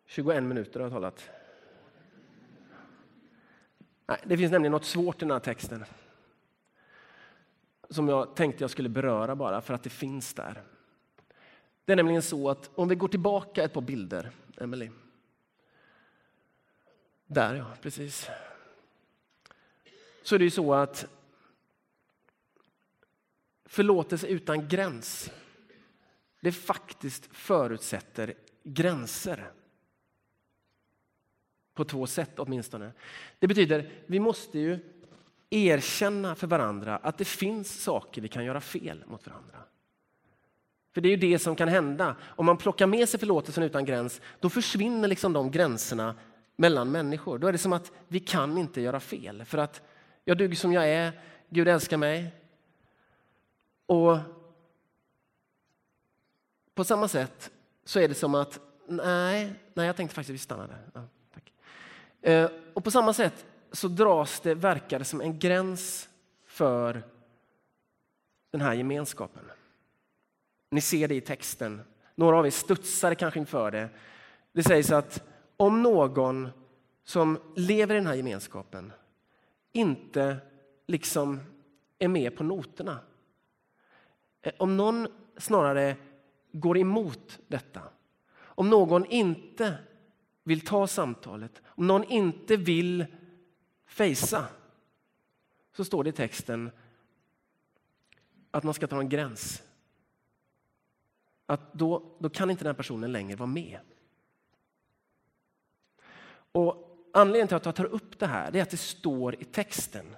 21 0.05 0.43
minuter 0.43 0.79
har 0.79 0.85
jag 0.85 0.93
talat. 0.93 1.29
Nej, 4.05 4.17
det 4.23 4.37
finns 4.37 4.51
nämligen 4.51 4.71
något 4.71 4.85
svårt 4.85 5.15
i 5.15 5.19
den 5.19 5.31
här 5.31 5.39
texten 5.39 5.85
som 7.89 8.09
jag 8.09 8.35
tänkte 8.35 8.63
jag 8.63 8.71
skulle 8.71 8.89
beröra 8.89 9.35
bara 9.35 9.61
för 9.61 9.73
att 9.73 9.83
det 9.83 9.89
finns 9.89 10.33
där. 10.33 10.63
Det 11.85 11.91
är 11.91 11.95
nämligen 11.95 12.21
så 12.21 12.49
att 12.49 12.69
om 12.75 12.87
vi 12.87 12.95
går 12.95 13.07
tillbaka 13.07 13.63
ett 13.63 13.73
par 13.73 13.81
bilder, 13.81 14.31
Emily. 14.57 14.89
Där 17.25 17.55
ja, 17.55 17.65
precis. 17.81 18.29
Så 20.23 20.35
är 20.35 20.39
det 20.39 20.45
ju 20.45 20.51
så 20.51 20.73
att 20.73 21.07
förlåtelse 23.73 24.27
utan 24.27 24.67
gräns, 24.67 25.31
det 26.41 26.51
faktiskt 26.51 27.29
förutsätter 27.31 28.33
gränser. 28.63 29.51
På 31.73 31.85
två 31.85 32.07
sätt 32.07 32.39
åtminstone. 32.39 32.91
Det 33.39 33.47
betyder, 33.47 33.89
vi 34.05 34.19
måste 34.19 34.59
ju 34.59 34.79
erkänna 35.49 36.35
för 36.35 36.47
varandra 36.47 36.97
att 36.97 37.17
det 37.17 37.25
finns 37.25 37.83
saker 37.83 38.21
vi 38.21 38.27
kan 38.27 38.45
göra 38.45 38.61
fel 38.61 39.03
mot 39.07 39.27
varandra. 39.27 39.57
För 40.93 41.01
det 41.01 41.07
är 41.07 41.17
ju 41.17 41.31
det 41.31 41.39
som 41.39 41.55
kan 41.55 41.67
hända. 41.67 42.15
Om 42.21 42.45
man 42.45 42.57
plockar 42.57 42.87
med 42.87 43.09
sig 43.09 43.19
förlåtelsen 43.19 43.63
utan 43.63 43.85
gräns, 43.85 44.21
då 44.39 44.49
försvinner 44.49 45.07
liksom 45.07 45.33
de 45.33 45.51
gränserna 45.51 46.15
mellan 46.55 46.91
människor. 46.91 47.37
Då 47.37 47.47
är 47.47 47.51
det 47.51 47.57
som 47.57 47.73
att 47.73 47.91
vi 48.07 48.19
kan 48.19 48.57
inte 48.57 48.81
göra 48.81 48.99
fel. 48.99 49.45
För 49.45 49.57
att 49.57 49.81
jag 50.25 50.37
duger 50.37 50.55
som 50.55 50.73
jag 50.73 50.89
är, 50.89 51.11
Gud 51.49 51.67
älskar 51.67 51.97
mig, 51.97 52.42
och 53.85 54.17
på 56.75 56.83
samma 56.83 57.07
sätt 57.07 57.51
så 57.83 57.99
är 57.99 58.07
det 58.07 58.15
som 58.15 58.35
att, 58.35 58.59
nej, 58.87 59.53
nej 59.73 59.85
jag 59.85 59.95
tänkte 59.95 60.15
faktiskt 60.15 60.29
att 60.29 60.33
vi 60.33 60.37
stannar 60.37 60.67
där. 60.67 60.89
Ja, 60.93 61.01
tack. 61.33 61.53
Eh, 62.21 62.49
och 62.73 62.83
på 62.83 62.91
samma 62.91 63.13
sätt 63.13 63.45
så 63.71 63.87
dras 63.87 64.39
det, 64.39 64.55
verkar 64.55 64.99
det 64.99 65.05
som 65.05 65.21
en 65.21 65.39
gräns 65.39 66.09
för 66.45 67.03
den 68.51 68.61
här 68.61 68.73
gemenskapen. 68.73 69.51
Ni 70.69 70.81
ser 70.81 71.07
det 71.07 71.15
i 71.15 71.21
texten. 71.21 71.81
Några 72.15 72.37
av 72.37 72.45
er 72.45 72.51
studsar 72.51 73.13
kanske 73.13 73.39
inför 73.39 73.71
det. 73.71 73.89
Det 74.51 74.63
sägs 74.63 74.91
att 74.91 75.23
om 75.57 75.83
någon 75.83 76.49
som 77.03 77.39
lever 77.55 77.95
i 77.95 77.97
den 77.97 78.07
här 78.07 78.13
gemenskapen 78.13 78.93
inte 79.71 80.37
liksom 80.87 81.39
är 81.99 82.07
med 82.07 82.35
på 82.35 82.43
noterna. 82.43 82.99
Eh, 84.43 84.53
om 84.57 84.77
någon 84.77 85.07
snarare 85.37 85.95
går 86.51 86.77
emot 86.77 87.39
detta, 87.47 87.81
om 88.35 88.69
någon 88.69 89.05
inte 89.05 89.77
vill 90.43 90.61
ta 90.61 90.87
samtalet, 90.87 91.61
om 91.65 91.87
någon 91.87 92.03
inte 92.03 92.57
vill 92.57 93.05
fejsa, 93.85 94.45
så 95.71 95.85
står 95.85 96.03
det 96.03 96.09
i 96.09 96.13
texten 96.13 96.71
att 98.51 98.63
man 98.63 98.73
ska 98.73 98.87
ta 98.87 98.99
en 98.99 99.09
gräns. 99.09 99.63
Att 101.45 101.73
då, 101.73 102.15
då 102.19 102.29
kan 102.29 102.49
inte 102.49 102.63
den 102.63 102.75
personen 102.75 103.11
längre 103.11 103.35
vara 103.35 103.47
med. 103.47 103.79
Och 106.51 106.93
Anledningen 107.15 107.47
till 107.47 107.57
att 107.57 107.65
jag 107.65 107.75
tar 107.75 107.85
upp 107.85 108.19
det 108.19 108.27
här 108.27 108.55
är 108.55 108.61
att 108.61 108.69
det 108.69 108.77
står 108.77 109.41
i 109.41 109.45
texten. 109.45 110.15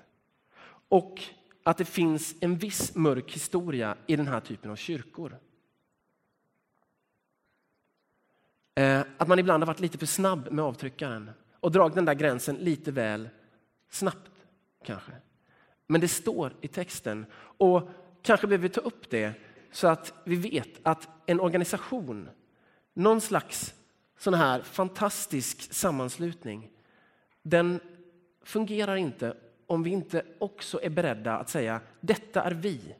Och 0.89 1.23
att 1.67 1.77
det 1.77 1.85
finns 1.85 2.35
en 2.39 2.57
viss 2.57 2.95
mörk 2.95 3.31
historia 3.31 3.97
i 4.07 4.15
den 4.15 4.27
här 4.27 4.39
typen 4.39 4.71
av 4.71 4.75
kyrkor. 4.75 5.37
Eh, 8.75 9.01
att 9.17 9.27
man 9.27 9.39
ibland 9.39 9.63
har 9.63 9.67
varit 9.67 9.79
lite 9.79 9.97
för 9.97 10.05
snabb 10.05 10.51
med 10.51 10.65
avtryckaren 10.65 11.31
och 11.59 11.71
dragit 11.71 11.95
den 11.95 12.05
där 12.05 12.13
gränsen 12.13 12.55
lite 12.55 12.91
väl 12.91 13.29
snabbt 13.89 14.31
kanske. 14.83 15.11
Men 15.87 16.01
det 16.01 16.07
står 16.07 16.53
i 16.61 16.67
texten 16.67 17.25
och 17.57 17.89
kanske 18.21 18.47
behöver 18.47 18.67
vi 18.67 18.73
ta 18.73 18.81
upp 18.81 19.09
det 19.09 19.33
så 19.71 19.87
att 19.87 20.13
vi 20.23 20.35
vet 20.35 20.69
att 20.83 21.09
en 21.25 21.39
organisation, 21.39 22.29
någon 22.93 23.21
slags 23.21 23.73
sån 24.17 24.33
här 24.33 24.61
fantastisk 24.61 25.73
sammanslutning, 25.73 26.71
den 27.41 27.79
fungerar 28.43 28.95
inte 28.95 29.37
om 29.67 29.83
vi 29.83 29.89
inte 29.89 30.25
också 30.39 30.81
är 30.81 30.89
beredda 30.89 31.37
att 31.37 31.49
säga 31.49 31.81
detta 31.99 32.43
är 32.43 32.51
vi. 32.51 32.95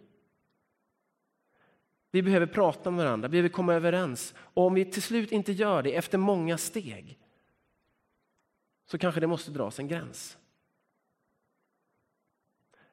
Vi 2.12 2.22
behöver 2.22 2.46
prata 2.46 2.92
med 2.92 3.06
varandra, 3.06 3.28
vi 3.28 3.32
behöver 3.32 3.50
komma 3.50 3.74
överens. 3.74 4.34
Och 4.38 4.66
om 4.66 4.74
vi 4.74 4.86
till 4.86 5.02
slut 5.02 5.32
inte 5.32 5.52
gör 5.52 5.84
det 5.84 5.96
efter 5.96 6.18
många 6.18 6.58
steg 6.58 7.20
så 8.86 8.98
kanske 8.98 9.22
det 9.22 9.28
måste 9.28 9.52
dras 9.52 9.80
en 9.80 9.88
gräns. 9.88 10.38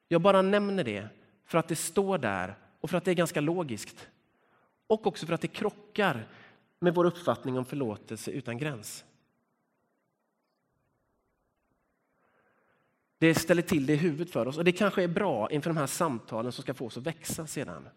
Jag 0.07 0.21
bara 0.21 0.41
nämner 0.41 0.83
det 0.83 1.07
för 1.45 1.57
att 1.57 1.67
det 1.67 1.75
står 1.75 2.17
där 2.17 2.55
och 2.79 2.89
för 2.89 2.97
att 2.97 3.05
det 3.05 3.11
är 3.11 3.15
ganska 3.15 3.41
logiskt. 3.41 4.07
Och 4.87 5.07
också 5.07 5.25
för 5.25 5.33
att 5.33 5.41
det 5.41 5.47
krockar 5.47 6.27
med 6.79 6.95
vår 6.95 7.05
uppfattning 7.05 7.57
om 7.57 7.65
förlåtelse 7.65 8.31
utan 8.31 8.57
gräns. 8.57 9.05
Det 13.23 13.35
ställer 13.35 13.61
till 13.61 13.85
det 13.85 13.93
i 13.93 13.95
huvudet 13.95 14.33
för 14.33 14.47
oss 14.47 14.57
och 14.57 14.63
det 14.63 14.71
kanske 14.71 15.03
är 15.03 15.07
bra 15.07 15.51
inför 15.51 15.69
de 15.69 15.77
här 15.77 15.87
samtalen 15.87 16.51
som 16.51 16.61
ska 16.61 16.73
få 16.73 16.85
oss 16.85 16.97
att 16.97 17.03
växa 17.03 17.47
sedan. 17.47 17.89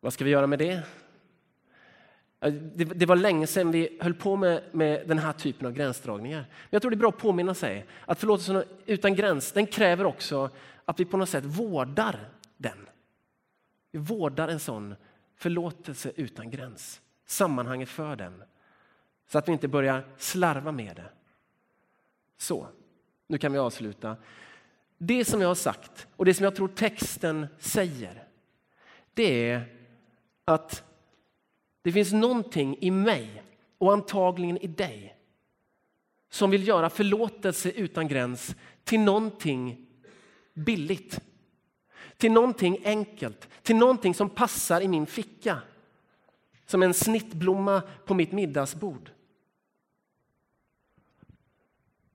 Vad 0.00 0.12
ska 0.12 0.24
vi 0.24 0.30
göra 0.30 0.46
med 0.46 0.58
det? 0.58 0.82
Det, 2.74 3.06
var 3.06 3.16
länge 3.16 3.46
sedan 3.46 3.70
vi 3.70 3.98
höll 4.00 4.14
på 4.14 4.36
med, 4.36 4.62
med, 4.72 5.08
den 5.08 5.18
här 5.18 5.32
typen 5.32 5.66
av 5.66 5.72
gränsdragningar. 5.72 6.38
Men 6.38 6.68
jag 6.70 6.82
tror 6.82 6.90
det 6.90 6.94
är 6.94 6.98
bra 6.98 7.08
att 7.08 7.18
påminna 7.18 7.54
sig 7.54 7.86
att 8.04 8.20
förlåtelsen 8.20 8.64
utan 8.86 9.14
gräns, 9.14 9.52
den 9.52 9.66
kräver 9.66 10.04
också 10.04 10.50
att 10.84 11.00
vi 11.00 11.04
på 11.04 11.16
något 11.16 11.28
sätt 11.28 11.44
vårdar 11.44 12.28
den. 12.56 12.88
Vi 13.90 13.98
vårdar 13.98 14.48
en 14.48 14.60
sån 14.60 14.94
förlåtelse 15.36 16.12
utan 16.16 16.50
gräns, 16.50 17.00
sammanhanget 17.26 17.88
för 17.88 18.16
den. 18.16 18.42
Så 19.26 19.38
att 19.38 19.48
vi 19.48 19.52
inte 19.52 19.68
börjar 19.68 20.04
slarva 20.16 20.72
med 20.72 20.96
det. 20.96 21.10
Så, 22.42 22.66
nu 23.26 23.38
kan 23.38 23.52
vi 23.52 23.58
avsluta. 23.58 24.16
Det 24.98 25.24
som 25.24 25.40
jag 25.40 25.48
har 25.48 25.54
sagt 25.54 26.06
och 26.16 26.24
det 26.24 26.34
som 26.34 26.44
jag 26.44 26.56
tror 26.56 26.68
texten 26.68 27.46
säger, 27.58 28.24
det 29.14 29.50
är 29.50 29.64
att 30.44 30.84
det 31.82 31.92
finns 31.92 32.12
någonting 32.12 32.76
i 32.80 32.90
mig 32.90 33.42
och 33.78 33.92
antagligen 33.92 34.58
i 34.58 34.66
dig 34.66 35.16
som 36.30 36.50
vill 36.50 36.68
göra 36.68 36.90
förlåtelse 36.90 37.70
utan 37.70 38.08
gräns 38.08 38.56
till 38.84 39.00
någonting 39.00 39.86
billigt. 40.54 41.20
Till 42.16 42.32
någonting 42.32 42.78
enkelt, 42.84 43.48
till 43.62 43.76
någonting 43.76 44.14
som 44.14 44.30
passar 44.30 44.80
i 44.80 44.88
min 44.88 45.06
ficka. 45.06 45.58
Som 46.66 46.82
en 46.82 46.94
snittblomma 46.94 47.82
på 48.06 48.14
mitt 48.14 48.32
middagsbord. 48.32 49.10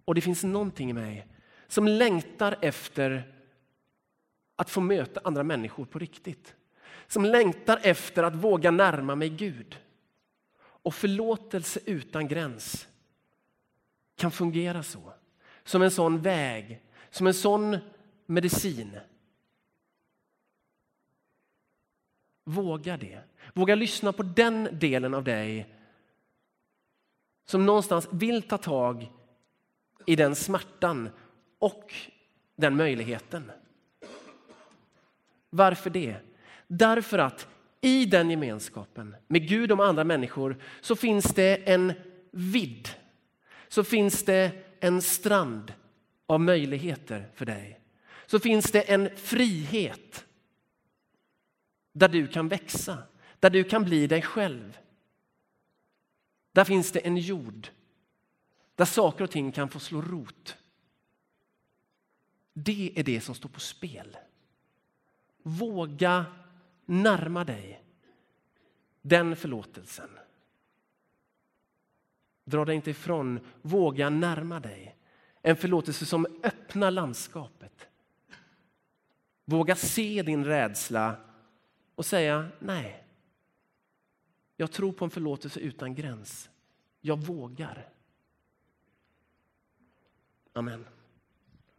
Och 0.08 0.16
det 0.16 0.22
finns 0.22 0.44
någonting 0.44 0.90
i 0.90 0.94
mig 0.94 1.28
som 1.68 1.88
längtar 1.88 2.58
efter 2.62 3.34
att 4.56 4.70
få 4.70 4.82
möta 4.82 5.22
andra 5.24 5.44
människor 5.44 5.86
på 5.86 6.00
riktigt. 6.00 6.56
Som 7.08 7.26
längtar 7.26 7.80
efter 7.84 8.24
att 8.24 8.36
våga 8.36 8.72
närma 8.72 9.16
mig 9.16 9.30
Gud. 9.30 9.80
Och 10.60 10.96
förlåtelse 10.96 11.80
utan 11.86 12.28
gräns 12.28 12.88
kan 14.16 14.32
fungera 14.32 14.84
så. 14.84 15.14
Som 15.64 15.82
en 15.82 15.92
sån 15.92 16.22
väg, 16.22 16.82
som 17.10 17.28
en 17.28 17.34
sån 17.34 17.78
medicin. 18.26 19.00
Våga 22.44 22.98
det. 22.98 23.22
Våga 23.54 23.76
lyssna 23.76 24.14
på 24.14 24.24
den 24.24 24.70
delen 24.72 25.14
av 25.14 25.24
dig 25.24 25.74
som 27.46 27.66
någonstans 27.66 28.08
vill 28.12 28.42
ta 28.42 28.58
tag 28.58 29.12
i 30.08 30.16
den 30.16 30.36
smärtan 30.36 31.10
och 31.60 31.94
den 32.56 32.76
möjligheten. 32.76 33.52
Varför 35.50 35.90
det? 35.90 36.16
Därför 36.68 37.18
att 37.18 37.48
i 37.82 38.06
den 38.06 38.30
gemenskapen 38.30 39.16
med 39.28 39.48
Gud 39.48 39.72
och 39.72 39.86
andra 39.86 40.04
människor 40.04 40.58
så 40.82 40.96
finns 40.96 41.26
det 41.26 41.56
en 41.56 41.94
vidd. 42.32 42.90
Så 43.68 43.84
finns 43.84 44.24
det 44.24 44.52
en 44.80 45.02
strand 45.02 45.74
av 46.28 46.42
möjligheter 46.42 47.30
för 47.34 47.46
dig. 47.46 47.80
Så 48.26 48.40
finns 48.40 48.72
det 48.72 48.82
en 48.82 49.10
frihet 49.16 50.26
där 51.94 52.08
du 52.08 52.28
kan 52.28 52.48
växa, 52.48 52.98
där 53.40 53.50
du 53.50 53.64
kan 53.64 53.84
bli 53.84 54.08
dig 54.08 54.22
själv. 54.22 54.78
Där 56.52 56.64
finns 56.64 56.92
det 56.92 57.00
en 57.00 57.18
jord 57.18 57.68
där 58.78 58.86
saker 58.86 59.24
och 59.24 59.32
ting 59.32 59.52
kan 59.52 59.70
få 59.70 59.80
slå 59.80 60.02
rot. 60.02 60.58
Det 62.54 62.92
är 62.96 63.04
det 63.04 63.22
som 63.22 63.36
står 63.36 63.50
på 63.50 63.60
spel. 63.60 64.18
Våga 65.44 66.26
närma 66.86 67.44
dig 67.44 67.84
den 69.02 69.36
förlåtelsen. 69.36 70.10
Dra 72.44 72.66
dig 72.66 72.76
inte 72.76 72.92
ifrån, 72.92 73.40
våga 73.62 74.10
närma 74.10 74.60
dig. 74.60 74.96
En 75.42 75.56
förlåtelse 75.56 76.06
som 76.06 76.26
öppnar 76.44 76.92
landskapet. 76.92 77.88
Våga 79.46 79.76
se 79.76 80.24
din 80.24 80.46
rädsla 80.46 81.16
och 81.96 82.06
säga 82.06 82.48
nej. 82.60 83.04
Jag 84.58 84.72
tror 84.72 84.92
på 84.92 85.06
en 85.06 85.12
förlåtelse 85.12 85.60
utan 85.60 85.96
gräns. 85.96 86.50
Jag 87.02 87.26
vågar. 87.26 87.97
Amen. 90.58 90.97